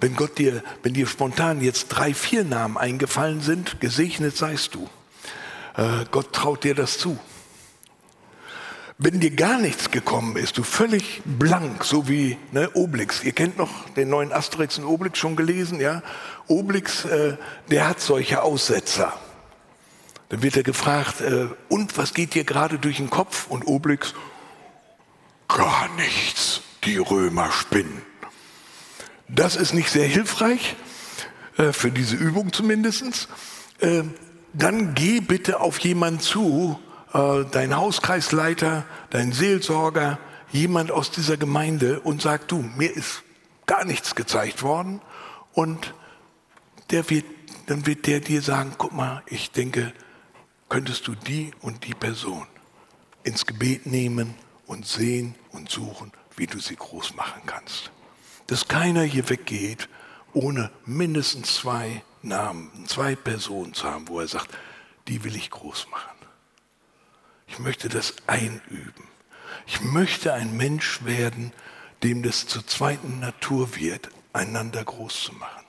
Wenn 0.00 0.16
Gott 0.16 0.38
dir, 0.38 0.62
wenn 0.82 0.94
dir 0.94 1.06
spontan 1.06 1.60
jetzt 1.60 1.88
drei, 1.88 2.14
vier 2.14 2.44
Namen 2.44 2.78
eingefallen 2.78 3.40
sind, 3.42 3.80
gesegnet 3.80 4.36
seist 4.36 4.74
du. 4.74 4.88
Äh, 5.76 6.06
Gott 6.10 6.32
traut 6.32 6.64
dir 6.64 6.74
das 6.74 6.98
zu. 6.98 7.18
Wenn 8.96 9.20
dir 9.20 9.30
gar 9.30 9.58
nichts 9.58 9.90
gekommen 9.90 10.36
ist, 10.36 10.58
du 10.58 10.62
völlig 10.62 11.22
blank, 11.24 11.84
so 11.84 12.06
wie 12.06 12.36
ne, 12.52 12.70
Obelix. 12.74 13.24
Ihr 13.24 13.32
kennt 13.32 13.56
noch 13.56 13.88
den 13.90 14.10
neuen 14.10 14.30
Asterix 14.30 14.78
und 14.78 14.84
Obelix 14.84 15.18
schon 15.18 15.36
gelesen, 15.36 15.80
ja? 15.80 16.02
Obelix, 16.48 17.06
äh, 17.06 17.36
der 17.70 17.88
hat 17.88 18.00
solche 18.00 18.42
Aussetzer. 18.42 19.18
Dann 20.28 20.42
wird 20.42 20.56
er 20.56 20.62
gefragt, 20.62 21.22
äh, 21.22 21.48
und 21.68 21.96
was 21.96 22.14
geht 22.14 22.34
dir 22.34 22.44
gerade 22.44 22.78
durch 22.78 22.98
den 22.98 23.10
Kopf? 23.10 23.46
Und 23.48 23.66
Obelix, 23.66 24.14
gar 25.48 25.88
nichts, 25.96 26.60
die 26.84 26.98
Römer 26.98 27.50
spinnen. 27.52 28.02
Das 29.32 29.54
ist 29.54 29.74
nicht 29.74 29.90
sehr 29.90 30.06
hilfreich, 30.06 30.76
äh, 31.56 31.72
für 31.72 31.92
diese 31.92 32.16
Übung 32.16 32.52
zumindest. 32.52 33.28
Äh, 33.78 34.02
dann 34.52 34.94
geh 34.94 35.20
bitte 35.20 35.60
auf 35.60 35.78
jemanden 35.78 36.20
zu, 36.20 36.80
äh, 37.12 37.44
dein 37.52 37.76
Hauskreisleiter, 37.76 38.84
dein 39.10 39.32
Seelsorger, 39.32 40.18
jemand 40.50 40.90
aus 40.90 41.12
dieser 41.12 41.36
Gemeinde 41.36 42.00
und 42.00 42.20
sag 42.22 42.48
du, 42.48 42.56
mir 42.76 42.92
ist 42.92 43.22
gar 43.66 43.84
nichts 43.84 44.16
gezeigt 44.16 44.62
worden 44.62 45.00
und 45.52 45.94
der 46.90 47.08
wird, 47.08 47.24
dann 47.66 47.86
wird 47.86 48.08
der 48.08 48.18
dir 48.18 48.42
sagen, 48.42 48.72
guck 48.78 48.92
mal, 48.92 49.22
ich 49.26 49.52
denke, 49.52 49.92
könntest 50.68 51.06
du 51.06 51.14
die 51.14 51.52
und 51.60 51.86
die 51.86 51.94
Person 51.94 52.46
ins 53.22 53.46
Gebet 53.46 53.86
nehmen 53.86 54.34
und 54.66 54.86
sehen 54.86 55.36
und 55.52 55.70
suchen, 55.70 56.10
wie 56.36 56.48
du 56.48 56.58
sie 56.58 56.74
groß 56.74 57.14
machen 57.14 57.42
kannst 57.46 57.92
dass 58.50 58.66
keiner 58.66 59.02
hier 59.02 59.28
weggeht, 59.28 59.88
ohne 60.32 60.72
mindestens 60.84 61.54
zwei 61.54 62.02
Namen, 62.22 62.84
zwei 62.88 63.14
Personen 63.14 63.74
zu 63.74 63.88
haben, 63.88 64.08
wo 64.08 64.18
er 64.18 64.26
sagt, 64.26 64.48
die 65.06 65.22
will 65.22 65.36
ich 65.36 65.50
groß 65.50 65.86
machen. 65.90 66.16
Ich 67.46 67.60
möchte 67.60 67.88
das 67.88 68.14
einüben. 68.26 69.04
Ich 69.66 69.80
möchte 69.82 70.32
ein 70.32 70.56
Mensch 70.56 71.04
werden, 71.04 71.52
dem 72.02 72.24
das 72.24 72.46
zur 72.46 72.66
zweiten 72.66 73.20
Natur 73.20 73.76
wird, 73.76 74.10
einander 74.32 74.84
groß 74.84 75.22
zu 75.22 75.32
machen. 75.34 75.64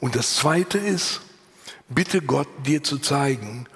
Und 0.00 0.16
das 0.16 0.36
Zweite 0.36 0.78
ist, 0.78 1.20
bitte 1.88 2.22
Gott 2.22 2.48
dir 2.64 2.82
zu 2.82 2.98
zeigen, 2.98 3.66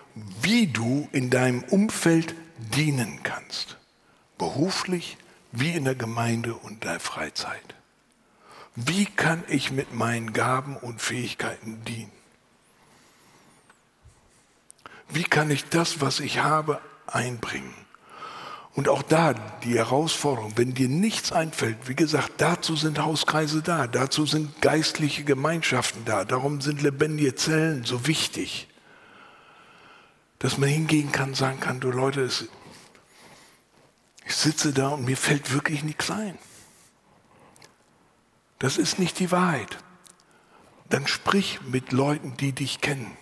wie 0.40 0.66
du 0.66 1.08
in 1.12 1.28
deinem 1.28 1.64
Umfeld 1.64 2.34
dienen 2.74 3.22
kannst. 3.22 3.76
Beruflich, 4.38 5.18
wie 5.52 5.72
in 5.72 5.84
der 5.84 5.94
Gemeinde 5.94 6.54
und 6.54 6.84
der 6.84 7.00
Freizeit. 7.00 7.74
Wie 8.76 9.06
kann 9.06 9.42
ich 9.48 9.72
mit 9.72 9.94
meinen 9.94 10.32
Gaben 10.32 10.76
und 10.76 11.02
Fähigkeiten 11.02 11.84
dienen? 11.84 12.12
Wie 15.08 15.24
kann 15.24 15.50
ich 15.50 15.68
das, 15.68 16.00
was 16.00 16.20
ich 16.20 16.38
habe, 16.38 16.80
einbringen? 17.06 17.74
Und 18.76 18.88
auch 18.88 19.02
da 19.02 19.34
die 19.64 19.74
Herausforderung, 19.74 20.52
wenn 20.56 20.74
dir 20.74 20.88
nichts 20.88 21.32
einfällt, 21.32 21.76
wie 21.88 21.96
gesagt, 21.96 22.34
dazu 22.38 22.76
sind 22.76 23.00
Hauskreise 23.00 23.62
da, 23.62 23.88
dazu 23.88 24.26
sind 24.26 24.62
geistliche 24.62 25.24
Gemeinschaften 25.24 26.04
da, 26.04 26.24
darum 26.24 26.60
sind 26.60 26.80
lebendige 26.80 27.34
Zellen 27.34 27.84
so 27.84 28.06
wichtig, 28.06 28.68
dass 30.38 30.56
man 30.56 30.68
hingehen 30.68 31.10
kann, 31.10 31.34
sagen 31.34 31.58
kann, 31.58 31.80
du 31.80 31.90
Leute, 31.90 32.22
es 32.22 32.48
ich 34.30 34.36
sitze 34.36 34.72
da 34.72 34.90
und 34.90 35.04
mir 35.04 35.16
fällt 35.16 35.52
wirklich 35.52 35.82
nichts 35.82 36.08
ein. 36.08 36.38
Das 38.60 38.78
ist 38.78 39.00
nicht 39.00 39.18
die 39.18 39.32
Wahrheit. 39.32 39.78
Dann 40.88 41.08
sprich 41.08 41.60
mit 41.62 41.90
Leuten, 41.90 42.36
die 42.36 42.52
dich 42.52 42.80
kennen. 42.80 43.16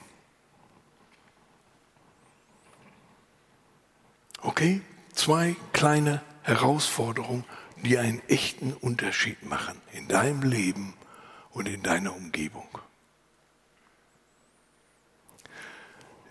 Okay? 4.42 4.82
Zwei 5.14 5.56
kleine 5.72 6.20
Herausforderungen, 6.42 7.46
die 7.82 7.96
einen 7.96 8.20
echten 8.28 8.74
Unterschied 8.74 9.42
machen 9.46 9.80
in 9.92 10.08
deinem 10.08 10.42
Leben 10.42 10.92
und 11.52 11.68
in 11.68 11.82
deiner 11.82 12.14
Umgebung. 12.14 12.68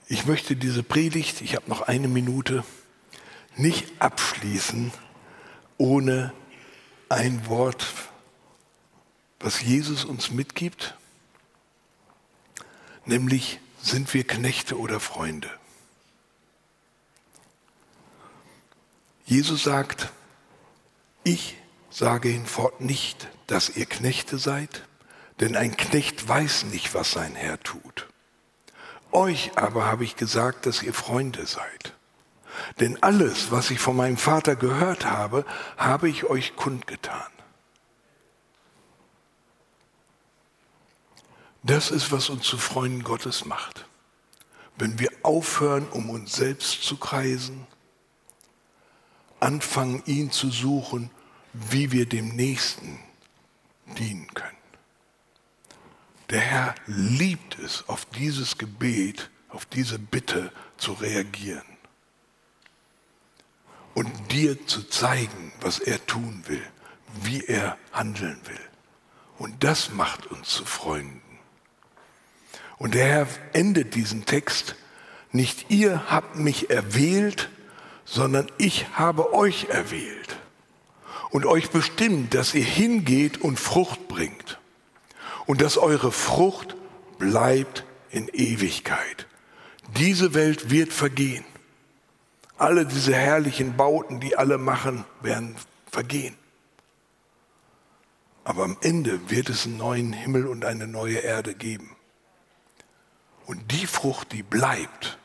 Ich 0.07 0.27
möchte 0.27 0.55
diese 0.55 0.83
Predigt, 0.83 1.41
ich 1.41 1.55
habe 1.55 1.67
noch 1.67 1.81
eine 1.81 2.07
Minute, 2.07 2.63
nicht 3.57 3.91
abschließen 3.99 4.91
ohne 5.77 6.33
ein 7.09 7.47
Wort, 7.47 7.85
was 9.39 9.61
Jesus 9.61 10.05
uns 10.05 10.31
mitgibt, 10.31 10.95
nämlich 13.05 13.59
sind 13.81 14.13
wir 14.13 14.25
Knechte 14.25 14.77
oder 14.77 14.99
Freunde. 14.99 15.49
Jesus 19.25 19.63
sagt, 19.63 20.11
ich 21.23 21.55
sage 21.89 22.29
hinfort 22.29 22.81
nicht, 22.81 23.27
dass 23.47 23.75
ihr 23.75 23.85
Knechte 23.85 24.37
seid, 24.37 24.83
denn 25.39 25.55
ein 25.55 25.75
Knecht 25.75 26.27
weiß 26.27 26.65
nicht, 26.65 26.93
was 26.93 27.11
sein 27.11 27.35
Herr 27.35 27.59
tut. 27.59 28.07
Euch 29.11 29.57
aber 29.57 29.85
habe 29.85 30.03
ich 30.03 30.15
gesagt, 30.15 30.65
dass 30.65 30.83
ihr 30.83 30.93
Freunde 30.93 31.45
seid. 31.45 31.96
Denn 32.79 33.01
alles, 33.01 33.51
was 33.51 33.71
ich 33.71 33.79
von 33.79 33.95
meinem 33.95 34.17
Vater 34.17 34.55
gehört 34.55 35.05
habe, 35.05 35.45
habe 35.77 36.09
ich 36.09 36.25
euch 36.25 36.55
kundgetan. 36.55 37.31
Das 41.63 41.91
ist, 41.91 42.11
was 42.11 42.29
uns 42.29 42.43
zu 42.43 42.57
Freunden 42.57 43.03
Gottes 43.03 43.45
macht. 43.45 43.85
Wenn 44.77 44.99
wir 44.99 45.09
aufhören, 45.23 45.87
um 45.89 46.09
uns 46.09 46.35
selbst 46.35 46.83
zu 46.83 46.97
kreisen, 46.97 47.67
anfangen, 49.39 50.03
ihn 50.05 50.31
zu 50.31 50.49
suchen, 50.49 51.09
wie 51.53 51.91
wir 51.91 52.07
dem 52.07 52.35
Nächsten 52.35 52.99
dienen 53.97 54.33
können. 54.33 54.57
Der 56.29 56.41
Herr 56.41 56.75
liebt 56.85 57.57
es, 57.59 57.87
auf 57.87 58.05
dieses 58.05 58.57
Gebet, 58.57 59.29
auf 59.49 59.65
diese 59.65 59.97
Bitte 59.97 60.51
zu 60.77 60.93
reagieren 60.93 61.76
und 63.97 64.11
dir 64.31 64.67
zu 64.67 64.83
zeigen, 64.83 65.51
was 65.59 65.79
er 65.79 66.05
tun 66.05 66.43
will, 66.45 66.61
wie 67.23 67.43
er 67.45 67.79
handeln 67.91 68.39
will. 68.45 68.59
Und 69.39 69.63
das 69.63 69.91
macht 69.91 70.27
uns 70.27 70.49
zu 70.49 70.65
Freunden. 70.65 71.19
Und 72.77 72.93
der 72.93 73.07
Herr 73.07 73.27
endet 73.53 73.95
diesen 73.95 74.27
Text, 74.27 74.75
nicht 75.31 75.71
ihr 75.71 76.11
habt 76.11 76.35
mich 76.35 76.69
erwählt, 76.69 77.49
sondern 78.05 78.51
ich 78.59 78.85
habe 78.93 79.33
euch 79.33 79.69
erwählt 79.69 80.37
und 81.31 81.47
euch 81.47 81.71
bestimmt, 81.71 82.35
dass 82.35 82.53
ihr 82.53 82.63
hingeht 82.63 83.41
und 83.41 83.59
Frucht 83.59 84.07
bringt 84.07 84.59
und 85.47 85.59
dass 85.59 85.75
eure 85.75 86.11
Frucht 86.11 86.75
bleibt 87.17 87.83
in 88.11 88.27
Ewigkeit. 88.27 89.25
Diese 89.97 90.35
Welt 90.35 90.69
wird 90.69 90.93
vergehen. 90.93 91.45
Alle 92.57 92.85
diese 92.85 93.15
herrlichen 93.15 93.77
Bauten, 93.77 94.19
die 94.19 94.35
alle 94.35 94.57
machen, 94.57 95.05
werden 95.21 95.55
vergehen. 95.91 96.35
Aber 98.43 98.63
am 98.63 98.77
Ende 98.81 99.29
wird 99.29 99.49
es 99.49 99.65
einen 99.65 99.77
neuen 99.77 100.13
Himmel 100.13 100.47
und 100.47 100.65
eine 100.65 100.87
neue 100.87 101.17
Erde 101.17 101.53
geben. 101.53 101.95
Und 103.45 103.71
die 103.71 103.85
Frucht, 103.85 104.31
die 104.31 104.43
bleibt, 104.43 105.17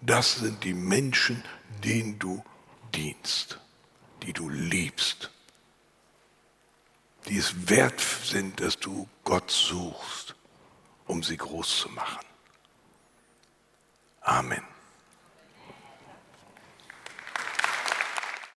das 0.00 0.36
sind 0.36 0.64
die 0.64 0.74
Menschen, 0.74 1.44
denen 1.84 2.18
du 2.18 2.42
dienst, 2.94 3.60
die 4.22 4.32
du 4.32 4.48
liebst, 4.48 5.30
die 7.28 7.36
es 7.36 7.68
wert 7.68 8.00
sind, 8.00 8.60
dass 8.60 8.78
du 8.78 9.08
Gott 9.24 9.50
suchst, 9.50 10.34
um 11.06 11.22
sie 11.22 11.36
groß 11.36 11.80
zu 11.80 11.88
machen. 11.90 12.24
Amen. 14.22 14.62